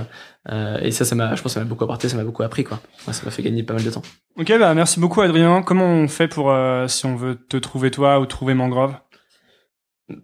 [0.50, 2.64] Euh, et ça, ça m'a, je pense, ça m'a beaucoup apporté, ça m'a beaucoup appris,
[2.64, 2.80] quoi.
[3.10, 4.02] ça m'a fait gagner pas mal de temps.
[4.38, 5.62] Ok, bah merci beaucoup, Adrien.
[5.62, 6.54] Comment on fait pour
[6.88, 8.94] si on veut te trouver toi ou trouver Mangrove?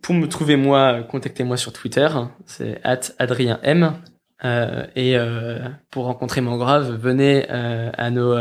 [0.01, 2.07] Pour me trouver moi, contactez-moi sur Twitter,
[2.47, 2.81] c'est
[3.19, 3.97] @adrienm.
[4.45, 5.61] Euh, et euh,
[5.91, 8.35] pour rencontrer Mangrove, venez euh, à nos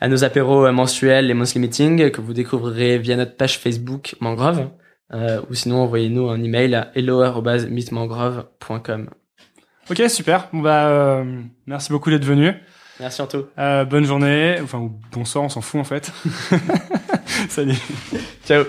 [0.00, 4.68] à nos apéros mensuels, les monthly meetings que vous découvrirez via notre page Facebook Mangrove,
[5.12, 9.10] ou sinon envoyez-nous un email à hello@meetmangrove.com.
[9.90, 10.48] Ok, super.
[10.52, 11.24] Bon bah
[11.66, 12.52] merci beaucoup d'être venu.
[13.00, 13.50] Merci Anto.
[13.56, 16.12] bonne journée, enfin bonsoir, on s'en fout en fait.
[17.48, 17.74] Salut.
[18.46, 18.64] Ciao.